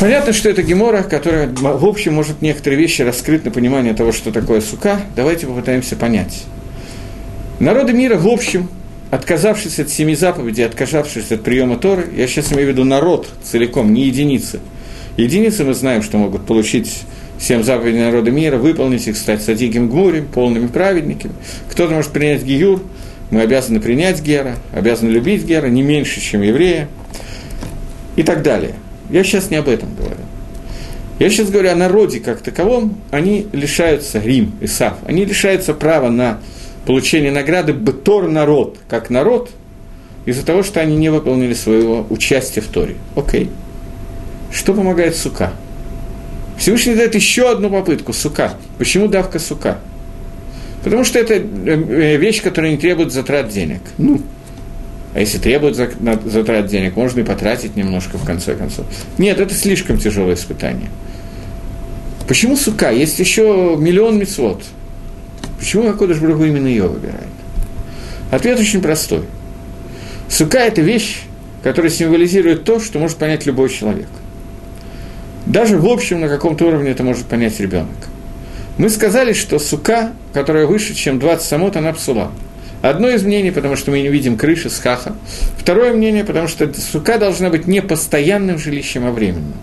[0.00, 4.32] Понятно, что это гемора, которая, в общем, может некоторые вещи раскрыть на понимание того, что
[4.32, 4.98] такое сука.
[5.14, 6.44] Давайте попытаемся понять.
[7.58, 8.70] Народы мира, в общем,
[9.10, 13.92] отказавшись от семи заповедей, отказавшись от приема Торы, я сейчас имею в виду народ целиком,
[13.92, 14.60] не единицы.
[15.18, 17.02] Единицы мы знаем, что могут получить
[17.40, 21.34] семь заповедей народа мира, выполнить их, стать садиким гмурим, полными праведниками.
[21.70, 22.82] Кто-то может принять гиюр,
[23.30, 26.88] мы обязаны принять гера, обязаны любить гера не меньше, чем еврея,
[28.16, 28.74] и так далее.
[29.08, 30.20] Я сейчас не об этом говорю.
[31.18, 36.40] Я сейчас говорю о народе как таковом, они лишаются, Рим, Исав, они лишаются права на
[36.86, 39.50] получение награды Бетор народ, как народ,
[40.24, 42.96] из-за того, что они не выполнили своего участия в Торе.
[43.16, 43.50] Окей.
[44.50, 45.52] Что помогает сука?
[46.60, 48.52] Всевышний дает еще одну попытку, сука.
[48.76, 49.78] Почему давка сука?
[50.84, 53.80] Потому что это э, вещь, которая не требует затрат денег.
[53.96, 54.20] Ну,
[55.14, 58.84] а если требует затрат денег, можно и потратить немножко в конце концов.
[59.16, 60.90] Нет, это слишком тяжелое испытание.
[62.28, 62.92] Почему сука?
[62.92, 64.62] Есть еще миллион мецвод.
[65.58, 67.24] Почему Акодыш Брагу именно ее выбирает?
[68.30, 69.22] Ответ очень простой.
[70.28, 71.22] Сука– это вещь,
[71.62, 74.08] которая символизирует то, что может понять любой человек.
[75.50, 77.88] Даже в общем на каком-то уровне это может понять ребенок.
[78.78, 82.30] Мы сказали, что сука, которая выше, чем 20 самот, она псула.
[82.82, 85.16] Одно из мнений, потому что мы не видим крыши с хаха.
[85.58, 89.54] Второе мнение, потому что сука должна быть не постоянным жилищем, а временным.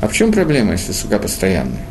[0.00, 1.84] А в чем проблема, если сука постоянная?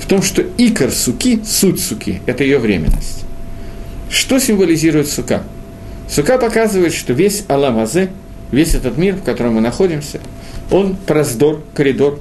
[0.00, 3.26] В том, что икор суки, суть суки, это ее временность.
[4.08, 5.42] Что символизирует сука?
[6.08, 8.08] Сука показывает, что весь Аламазе,
[8.50, 10.18] весь этот мир, в котором мы находимся,
[10.70, 12.20] он проздор, коридор.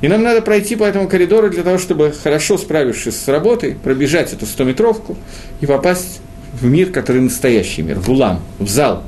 [0.00, 4.32] И нам надо пройти по этому коридору для того, чтобы, хорошо справившись с работой, пробежать
[4.32, 5.16] эту стометровку
[5.60, 6.20] и попасть
[6.60, 9.04] в мир, который настоящий мир, в улам, в зал.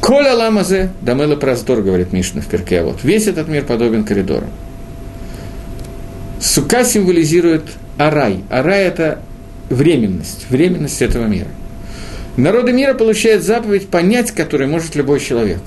[0.00, 3.04] Коля ламазе, дамела проздор, говорит Мишна в перке, вот.
[3.04, 4.46] Весь этот мир подобен коридору.
[6.40, 7.62] Сука символизирует
[7.98, 8.42] арай.
[8.50, 9.20] Арай– это
[9.70, 11.48] временность, временность этого мира.
[12.36, 15.60] Народы мира получают заповедь, понять которую может любой человек.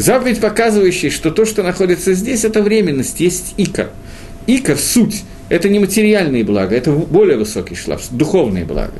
[0.00, 3.90] Заповедь, показывающая, что то, что находится здесь, это временность, есть икор.
[4.46, 8.94] Икор– суть, это не материальные блага, это более высокий шлаф, духовные блага.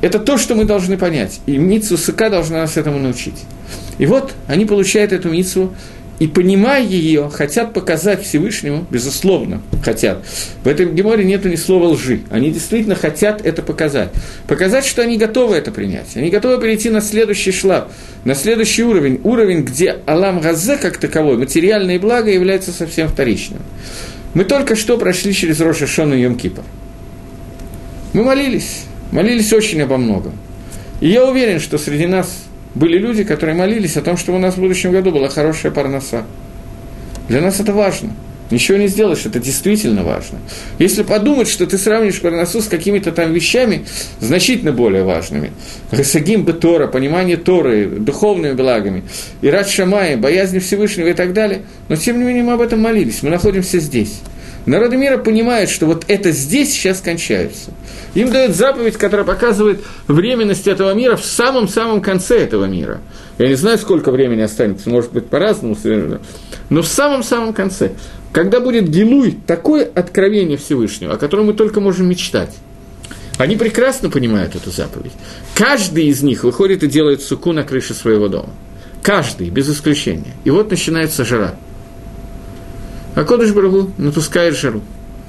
[0.00, 1.38] Это то, что мы должны понять.
[1.46, 3.44] И Митсу Сыка должна нас этому научить.
[3.98, 5.72] И вот они получают эту Митсу,
[6.18, 10.24] и понимая ее, хотят показать Всевышнему, безусловно, хотят.
[10.64, 12.22] В этом геморе нет ни слова лжи.
[12.28, 14.10] Они действительно хотят это показать.
[14.48, 16.16] Показать, что они готовы это принять.
[16.16, 17.92] Они готовы перейти на следующий шлап,
[18.24, 19.20] на следующий уровень.
[19.22, 23.60] Уровень, где Алам Газе как таковой, материальные блага, являются совсем вторичным.
[24.34, 26.62] Мы только что прошли через Роша Шона и Йом Кипр.
[28.12, 30.32] Мы молились, молились очень обо многом.
[31.00, 32.47] И я уверен, что среди нас
[32.78, 36.24] были люди, которые молились о том, чтобы у нас в будущем году была хорошая парноса.
[37.28, 38.12] Для нас это важно.
[38.50, 40.38] Ничего не сделаешь, это действительно важно.
[40.78, 43.84] Если подумать, что ты сравнишь парносу с какими-то там вещами
[44.20, 45.52] значительно более важными,
[45.92, 49.02] Гасагим бы Тора, понимание Торы, духовными благами,
[49.42, 52.80] и Рад Шамай, боязнь Всевышнего и так далее, но тем не менее мы об этом
[52.80, 54.20] молились, мы находимся здесь.
[54.66, 57.70] Народы мира понимают, что вот это здесь сейчас кончается.
[58.14, 63.00] Им дают заповедь, которая показывает временность этого мира в самом-самом конце этого мира.
[63.38, 65.76] Я не знаю, сколько времени останется, может быть, по-разному
[66.70, 67.92] но в самом-самом конце.
[68.32, 72.54] Когда будет гилуй, такое откровение Всевышнего, о котором мы только можем мечтать.
[73.38, 75.12] Они прекрасно понимают эту заповедь.
[75.54, 78.50] Каждый из них выходит и делает суку на крыше своего дома.
[79.00, 80.34] Каждый, без исключения.
[80.44, 81.54] И вот начинается жара.
[83.18, 84.80] А Кодыш Барагу напускает жару.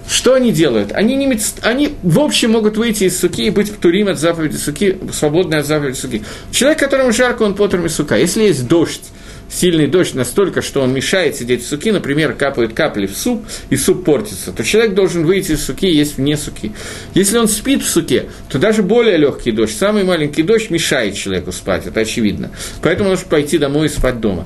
[0.07, 0.91] Что они делают?
[0.91, 4.99] Они, не, они в общем могут выйти из суки и быть птурим от заповеди суки,
[5.11, 6.23] свободны от заповеди суки.
[6.51, 8.15] Человек, которому жарко, он потром из сука.
[8.19, 9.01] Если есть дождь,
[9.49, 13.75] сильный дождь настолько, что он мешает сидеть в суки, например, капают капли в суп, и
[13.75, 16.73] суп портится, то человек должен выйти из суки есть вне суки.
[17.15, 21.51] Если он спит в суке, то даже более легкий дождь, самый маленький дождь мешает человеку
[21.51, 22.51] спать, это очевидно.
[22.83, 24.45] Поэтому он может пойти домой и спать дома.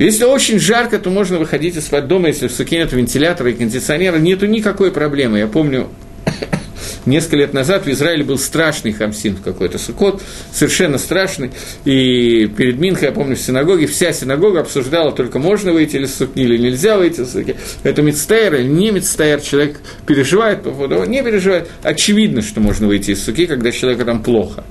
[0.00, 3.52] Если очень жарко, то можно выходить и спать дома, если в суке нет вентилятора и
[3.52, 5.40] кондиционера, нету никакой проблемы.
[5.40, 5.90] Я помню,
[7.04, 10.22] несколько лет назад в Израиле был страшный хамсин какой-то сукот,
[10.54, 11.50] совершенно страшный.
[11.84, 16.40] И перед Минхой, я помню, в синагоге, вся синагога обсуждала, только можно выйти из суки
[16.40, 17.56] или нельзя выйти из суки.
[17.82, 21.68] Это мецтайр или не мецтайр, человек переживает по поводу, не переживает.
[21.82, 24.64] Очевидно, что можно выйти из суки, когда человеку там плохо.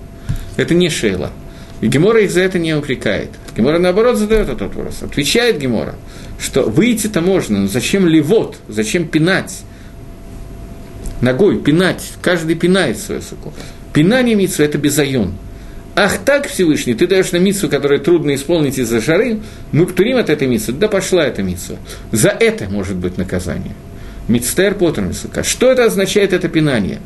[0.58, 1.30] Это не шейла.
[1.82, 3.30] И Гемора их за это не упрекает.
[3.60, 5.04] Гемора, наоборот, задает этот вопрос.
[5.04, 5.96] Отвечает Гемора,
[6.40, 9.64] что выйти-то можно, но зачем ливот, зачем пинать?
[11.20, 13.54] Ногой пинать, каждый пинает свою суку.
[13.92, 15.34] Пинание митсу– это безайон.
[15.94, 19.42] Ах так, Всевышний, ты даешь на митсу, которую трудно исполнить из-за жары,
[19.74, 21.78] мы птурим от этой митсу, да пошла эта митсу.
[22.14, 23.74] За это может быть наказание.
[24.30, 25.12] Мицтер Поттер
[25.44, 27.02] Что это означает, это пинание?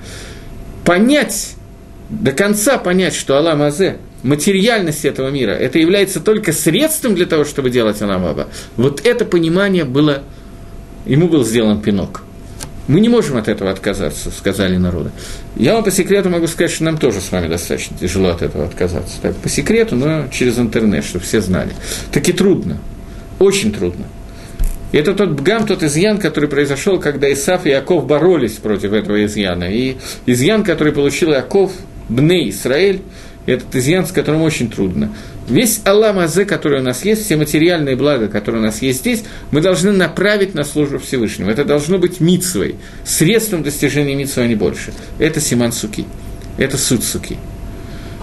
[0.86, 1.56] Понять,
[2.12, 7.46] до конца понять, что Аллах Мазе материальность этого мира, это является только средством для того,
[7.46, 8.48] чтобы делать Аламаба,
[8.78, 10.24] вот это понимание было,
[11.06, 12.24] ему был сделан пинок.
[12.88, 15.12] Мы не можем от этого отказаться, сказали народы.
[15.56, 18.66] Я вам по секрету могу сказать, что нам тоже с вами достаточно тяжело от этого
[18.66, 19.22] отказаться.
[19.22, 21.72] Так, по секрету, но через интернет, чтобы все знали.
[22.12, 22.80] Так и трудно,
[23.40, 24.06] очень трудно.
[24.92, 29.26] И это тот бгам, тот изъян, который произошел, когда Исаф и Яков боролись против этого
[29.26, 29.64] изъяна.
[29.74, 29.96] И
[30.26, 31.72] изъян, который получил Яков,
[32.10, 33.02] Бней Исраэль,
[33.46, 35.14] этот изъян, с которым очень трудно.
[35.48, 39.24] Весь Аллам Азе, который у нас есть, все материальные блага, которые у нас есть здесь,
[39.52, 41.50] мы должны направить на службу Всевышнему.
[41.50, 44.94] Это должно быть митсвой, средством достижения митсвы, а не больше.
[45.20, 46.06] Это Симан Суки,
[46.58, 47.38] это суть Суки.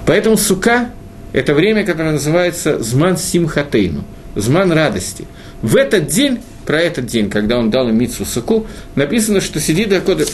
[0.06, 0.90] Поэтому Сука–
[1.32, 4.04] это время, которое называется Зман Симхатейну,
[4.34, 5.26] Зман радости.
[5.60, 9.92] В этот день, про этот день, когда он дал им Митсу Суку, написано, что сидит
[9.92, 10.24] Акода...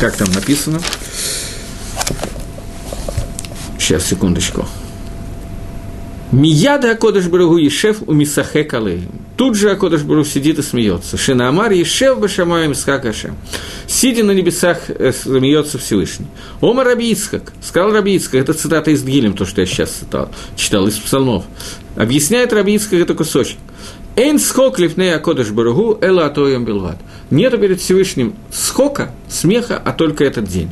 [0.00, 0.80] Как там написано?
[3.88, 4.66] Сейчас, секундочку.
[6.30, 9.08] Мияда Акодыш Барагу Ешев у Мисахе Калеем.
[9.38, 11.16] Тут же Акодыш Бару сидит и смеется.
[11.16, 13.36] Шинамар Ешев Башамаем Скакашем.
[13.86, 16.26] Сидя на небесах, э, смеется Всевышний.
[16.60, 17.16] Ома Раби.
[17.62, 18.20] Сказал Раби.
[18.32, 21.44] Это цитата из Гилем, то, что я сейчас читал, читал из псалмов.
[21.96, 23.56] Объясняет Раби Ицхак это кусочек.
[24.16, 26.98] Эйн скок лифней Акодыш Барагу эла атоем билват.
[27.30, 30.68] Нету перед Всевышним скока, смеха, а только этот день.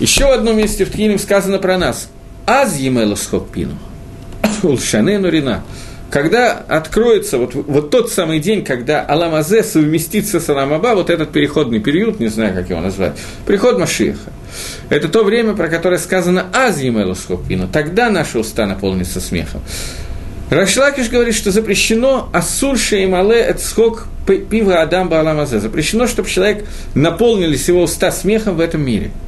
[0.00, 2.08] Еще в одном месте в Тхилим сказано про нас.
[2.46, 3.74] Аз емело скок пину.
[4.62, 5.64] Улшане Нурина.
[6.10, 11.80] Когда откроется вот, вот тот самый день, когда Аламазе совместится с Аламаба, вот этот переходный
[11.80, 13.12] период, не знаю, как его назвать,
[13.44, 14.30] приход Машиха.
[14.88, 17.68] Это то время, про которое сказано «Азием Элусхопину».
[17.70, 19.60] Тогда наши уста наполнятся смехом.
[20.48, 25.60] Рашлакиш говорит, что запрещено асур шеймале эцхок пива адам бааламазе.
[25.60, 29.10] Запрещено, чтобы человек наполнились его уста смехом в этом мире–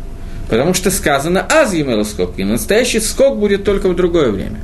[0.51, 4.59] Потому что сказано «аз емела скок», и настоящий скок будет только в другое время.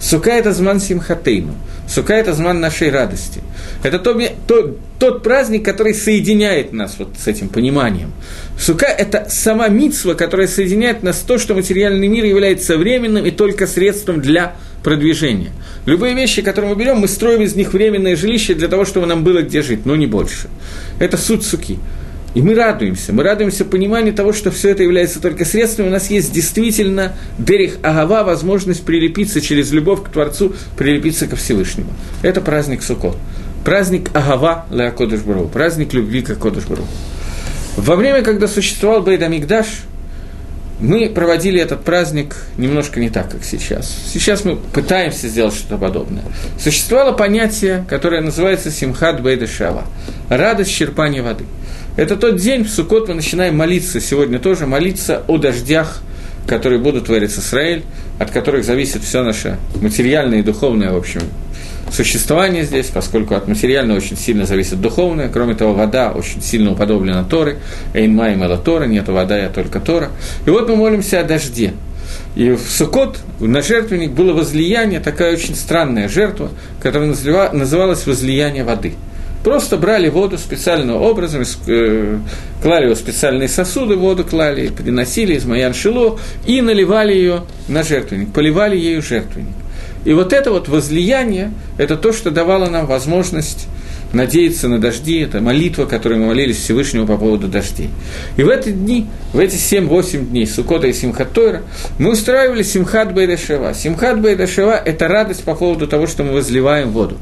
[0.00, 1.54] Сука– это зман симхатейну,
[1.88, 3.40] сука– это зман нашей радости.
[3.84, 8.12] Это то, то, тот праздник, который соединяет нас вот с этим пониманием.
[8.58, 13.30] Сука– это сама митсва, которая соединяет нас с то, что материальный мир является временным и
[13.30, 15.52] только средством для продвижения.
[15.86, 19.22] Любые вещи, которые мы берем, мы строим из них временное жилище для того, чтобы нам
[19.22, 20.48] было где жить, но не больше.
[20.98, 21.78] Это суть суки.
[22.34, 23.12] И мы радуемся.
[23.12, 25.86] Мы радуемся пониманию того, что все это является только средством.
[25.86, 31.90] У нас есть действительно Дерих Агава, возможность прилепиться через любовь к Творцу, прилепиться ко Всевышнему.
[32.22, 33.16] Это праздник Сукот.
[33.64, 35.48] Праздник Агава Леакодыш Бару.
[35.48, 36.84] Праздник любви к Акодыш Бару.
[37.76, 39.66] Во время, когда существовал Бейдамикдаш,
[40.80, 43.92] мы проводили этот праздник немножко не так, как сейчас.
[44.12, 46.22] Сейчас мы пытаемся сделать что-то подобное.
[46.60, 49.84] Существовало понятие, которое называется Симхат Бейдашава–
[50.28, 51.44] радость черпания воды–
[51.98, 56.00] это тот день, в Суккот мы начинаем молиться, сегодня тоже молиться о дождях,
[56.46, 57.82] которые будут творить Израиль,
[58.20, 61.22] от которых зависит все наше материальное и духовное, в общем,
[61.90, 65.28] существование здесь, поскольку от материального очень сильно зависит духовное.
[65.28, 67.58] Кроме того, вода очень сильно уподоблена Торы.
[67.94, 70.10] Эйнма и Мела Тора, нет вода, я только Тора.
[70.46, 71.72] И вот мы молимся о дожде.
[72.36, 77.08] И в Сукот на жертвенник было возлияние, такая очень странная жертва, которая
[77.52, 78.94] называлась возлияние воды–
[79.44, 82.18] Просто брали воду специальным образом, э,
[82.60, 87.82] клали ее в специальные сосуды, воду клали, приносили из Маян Шило и наливали ее на
[87.84, 89.54] жертвенник, поливали ею жертвенник.
[90.04, 93.68] И вот это вот возлияние, это то, что давало нам возможность
[94.12, 97.90] надеяться на дожди, это молитва, которую мы молились Всевышнему по поводу дождей.
[98.36, 101.62] И в эти дни, в эти 7-8 дней Сукота и Симхат Тойра,
[101.98, 103.74] мы устраивали Симхат Байдашева.
[103.74, 107.18] Симхат Байдашева– это радость по поводу того, что мы возливаем воду.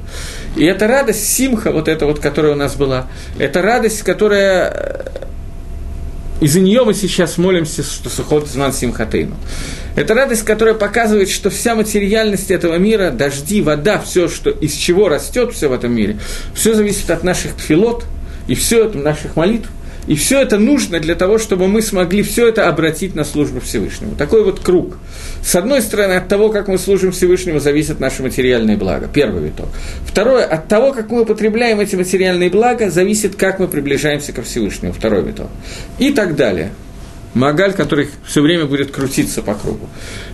[0.57, 3.07] И эта радость Симха, вот эта вот, которая у нас была,
[3.39, 5.05] это радость, которая
[6.41, 9.34] из-за нее мы сейчас молимся, что Сухот Зман Симхатейну.
[9.97, 15.09] Это радость, которая показывает, что вся материальность этого мира, дожди, вода, все, что, из чего
[15.09, 16.18] растет все в этом мире,
[16.55, 18.05] все зависит от наших тфилот,
[18.47, 19.68] и все это наших молитв,
[20.07, 24.14] и все это нужно для того, чтобы мы смогли все это обратить на службу Всевышнему.
[24.14, 24.99] Такой вот круг.
[25.42, 29.09] С одной стороны, от того, как мы служим Всевышнему, зависит наше материальное благо.
[29.12, 29.68] Первый виток.
[30.07, 34.92] Второе, от того, как мы употребляем эти материальные блага, зависит, как мы приближаемся ко Всевышнему.
[34.92, 35.49] Второй виток.
[35.99, 36.70] И так далее.
[37.37, 39.87] Магаль, который все время будет крутиться по кругу.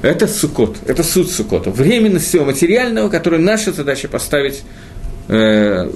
[0.03, 1.73] Это сукот, это суд сукота.
[1.73, 4.63] Временность всего материального, которое наша задача поставить
[5.27, 5.91] э,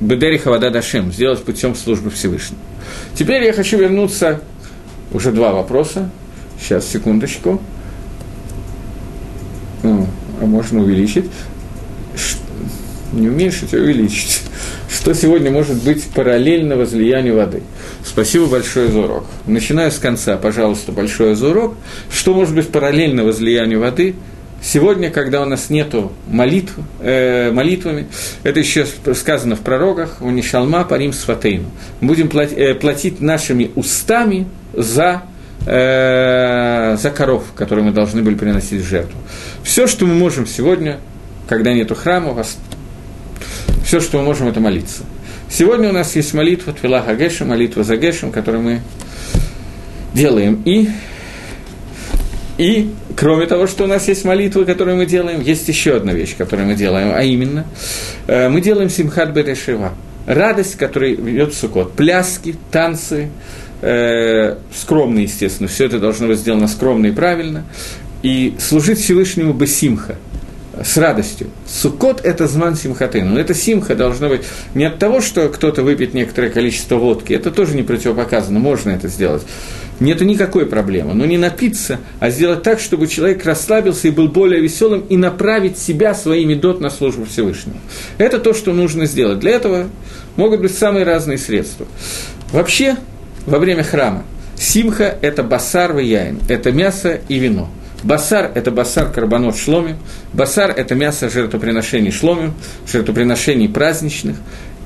[0.00, 2.60] Бедериха Вада Дашем, сделать путем службы Всевышнего.
[3.14, 4.40] Теперь я хочу вернуться,
[5.12, 6.10] уже два вопроса,
[6.60, 7.62] сейчас, секундочку,
[9.84, 10.06] а
[10.40, 11.26] можно увеличить,
[13.12, 14.42] не уменьшить, а увеличить,
[14.90, 17.62] что сегодня может быть параллельно возлиянию воды.
[18.04, 19.24] Спасибо большое за урок.
[19.46, 21.74] Начинаю с конца, пожалуйста, большое за урок.
[22.10, 24.14] Что может быть параллельно возлиянию воды–
[24.64, 28.06] Сегодня, когда у нас нету молитв, э, молитвами,
[28.44, 31.68] это еще сказано в пророках, у Нишалма парим сватейну.
[32.00, 35.24] Будем платить, э, платить нашими устами за,
[35.66, 39.18] э, за коров, которые мы должны были приносить в жертву.
[39.64, 41.00] Все, что мы можем сегодня,
[41.48, 42.44] когда нету храма,
[43.84, 45.02] все, что мы можем, это молиться.
[45.54, 48.80] Сегодня у нас есть молитва Твила Хагеша, молитва за Гешем, которую мы
[50.14, 50.62] делаем.
[50.64, 50.88] И,
[52.56, 56.36] и кроме того, что у нас есть молитвы, которые мы делаем, есть еще одна вещь,
[56.38, 57.66] которую мы делаем, а именно,
[58.28, 59.92] э, мы делаем Симхат Берешива.
[60.24, 61.92] Радость, которая ведет Сукот.
[61.92, 63.28] Пляски, танцы,
[63.82, 67.64] э, скромно, естественно, все это должно быть сделано скромно и правильно.
[68.22, 70.16] И служить Всевышнему Басимха–
[70.84, 71.48] с радостью.
[71.66, 73.22] Суккот– это зман симхаты.
[73.22, 74.42] Но это симха должно быть
[74.74, 77.32] не от того, что кто-то выпьет некоторое количество водки.
[77.32, 79.42] Это тоже не противопоказано, можно это сделать.
[80.00, 81.14] Нету никакой проблемы.
[81.14, 85.78] Но не напиться, а сделать так, чтобы человек расслабился и был более веселым, и направить
[85.78, 87.78] себя своими дот на службу Всевышнему.
[88.18, 89.38] Это то, что нужно сделать.
[89.38, 89.88] Для этого
[90.36, 91.86] могут быть самые разные средства.
[92.50, 92.96] Вообще,
[93.46, 94.24] во время храма,
[94.56, 97.70] симха– это басар и яин, это мясо и вино–
[98.02, 99.96] Басар– это басар карбонот шломим.
[100.32, 102.54] Басар– это мясо жертвоприношений шломим,
[102.86, 104.36] жертвоприношений праздничных.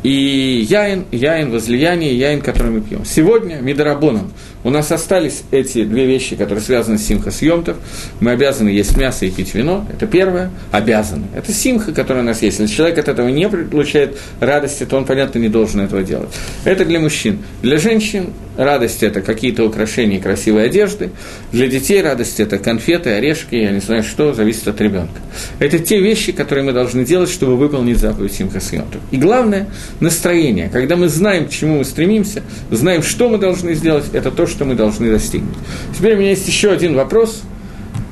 [0.03, 3.05] И яин, яин возлияние, яин, который мы пьем.
[3.05, 7.77] Сегодня, Мидарабоном, у нас остались эти две вещи, которые связаны с симха съемтов.
[8.21, 9.85] Мы обязаны есть мясо и пить вино.
[9.93, 10.51] Это первое.
[10.71, 11.25] Обязаны.
[11.35, 12.61] Это симха, которая у нас есть.
[12.61, 16.29] Если человек от этого не получает радости, то он, понятно, не должен этого делать.
[16.65, 17.39] Это для мужчин.
[17.63, 18.27] Для женщин
[18.57, 21.11] радость– это какие-то украшения красивой одежды.
[21.53, 25.21] Для детей радость– это конфеты, орешки, я не знаю что, зависит от ребенка.
[25.61, 29.01] Это те вещи, которые мы должны делать, чтобы выполнить заповедь симха съемтов.
[29.13, 29.69] И главное–
[30.01, 30.69] настроение.
[30.73, 34.57] Когда мы знаем, к чему мы стремимся, знаем, что мы должны сделать, это то, что
[34.57, 35.55] что мы должны достигнуть.
[35.97, 37.43] Теперь у меня есть еще один вопрос,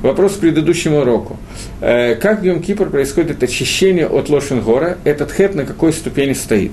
[0.03, 1.39] вопрос к предыдущему уроку.
[1.81, 4.99] Э, как в Йом-Кипр происходит очищение от Лошенгора?
[5.05, 6.73] Этот хет на какой ступени стоит?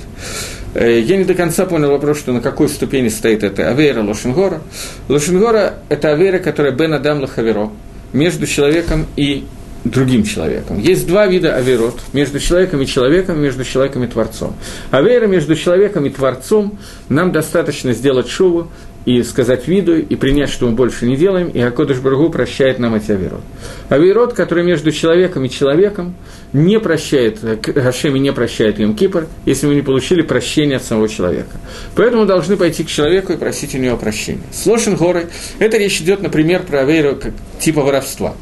[0.74, 4.62] Э, я не до конца понял вопрос, что на какой ступени стоит это Авера Лошенгора.
[5.10, 7.72] Лошенгора– это Авера, которая Бен Адам Лахаверо,
[8.14, 9.46] между человеком и
[9.84, 10.80] другим человеком.
[10.80, 14.56] Есть два вида аверот между человеком и человеком, между человеком и Творцом.
[14.92, 16.78] Авера между человеком и Творцом
[17.10, 18.68] нам достаточно сделать шуву,
[19.06, 22.94] и сказать виду, и принять, что мы больше не делаем, и Акодыш Баргу прощает нам
[22.96, 23.42] эти авирот.
[23.90, 26.16] Авирот, который между человеком и человеком,
[26.54, 31.58] не прощает, Гашеми не прощает им Кипр, если мы не получили прощения от самого человека.
[31.96, 34.44] Поэтому должны пойти к человеку и просить у него прощения.
[34.52, 35.28] С Лошен горой,
[35.58, 37.18] это речь идет, например, про авейру
[37.60, 38.36] типа воровства.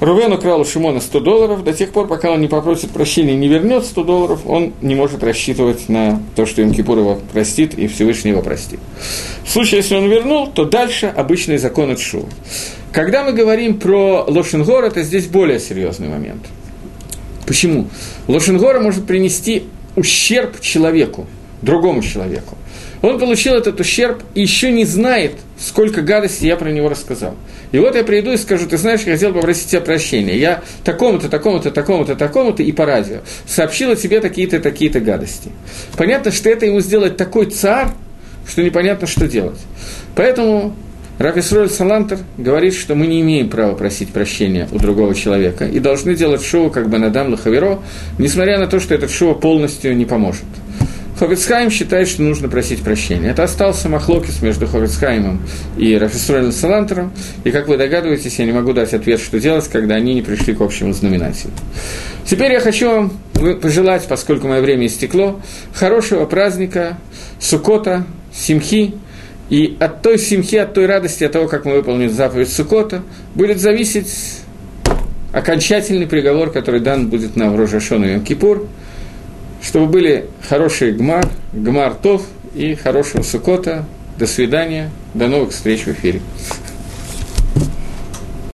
[0.00, 3.36] Рувен украл у Шимона 100 долларов, до тех пор, пока он не попросит прощения и
[3.36, 7.74] не вернет 100 долларов, он не может рассчитывать на то, что им Кипур его простит
[7.74, 8.78] и Всевышний его простит.
[9.44, 12.26] В случае, если он вернул, то дальше обычный закон от Шу.
[12.92, 16.42] Когда мы говорим про Лошенгор, это здесь более серьезный момент.
[17.46, 17.88] Почему?
[18.28, 21.26] Лошенгора может принести ущерб человеку,
[21.62, 22.58] другому человеку.
[23.06, 27.36] Он получил этот ущерб и еще не знает, сколько гадости я про него рассказал.
[27.70, 30.36] И вот я приду и скажу, ты знаешь, я хотел попросить тебя прощения.
[30.36, 35.52] Я такому-то, такому-то, такому-то, такому-то и по радио сообщил о тебе такие-то, такие-то гадости.
[35.96, 37.90] Понятно, что это ему сделать такой царь,
[38.44, 39.60] что непонятно, что делать.
[40.16, 40.74] Поэтому
[41.20, 45.78] Раф Исроль Салантер говорит, что мы не имеем права просить прощения у другого человека и
[45.78, 47.78] должны делать шоу как бы на Дам Лахаверо,
[48.18, 50.44] несмотря на то, что этот шоу полностью не поможет.
[51.18, 53.30] Ховицхайм считает, что нужно просить прощения.
[53.30, 55.40] Это остался махлокис между Ховицхаймом
[55.78, 57.10] и Рафисролем Салантером,
[57.44, 60.54] и, как вы догадываетесь, я не могу дать ответ, что делать, когда они не пришли
[60.54, 61.52] к общему знаменателю.
[62.26, 63.12] Теперь я хочу вам
[63.60, 65.40] пожелать, поскольку мое время истекло,
[65.72, 66.98] хорошего праздника,
[67.40, 68.04] Сукота,
[68.34, 68.94] Симхи,
[69.48, 73.02] и от той симхи, от той радости, от того, как мы выполним заповедь Сукота,
[73.34, 74.40] будет зависеть
[75.32, 78.66] окончательный приговор, который дан будет нам в Рожашону и Кипур–
[79.66, 82.22] чтобы были хорошие гмар, гмар тов
[82.54, 83.84] и хорошего сукота.
[84.16, 86.20] До свидания, до новых встреч в эфире.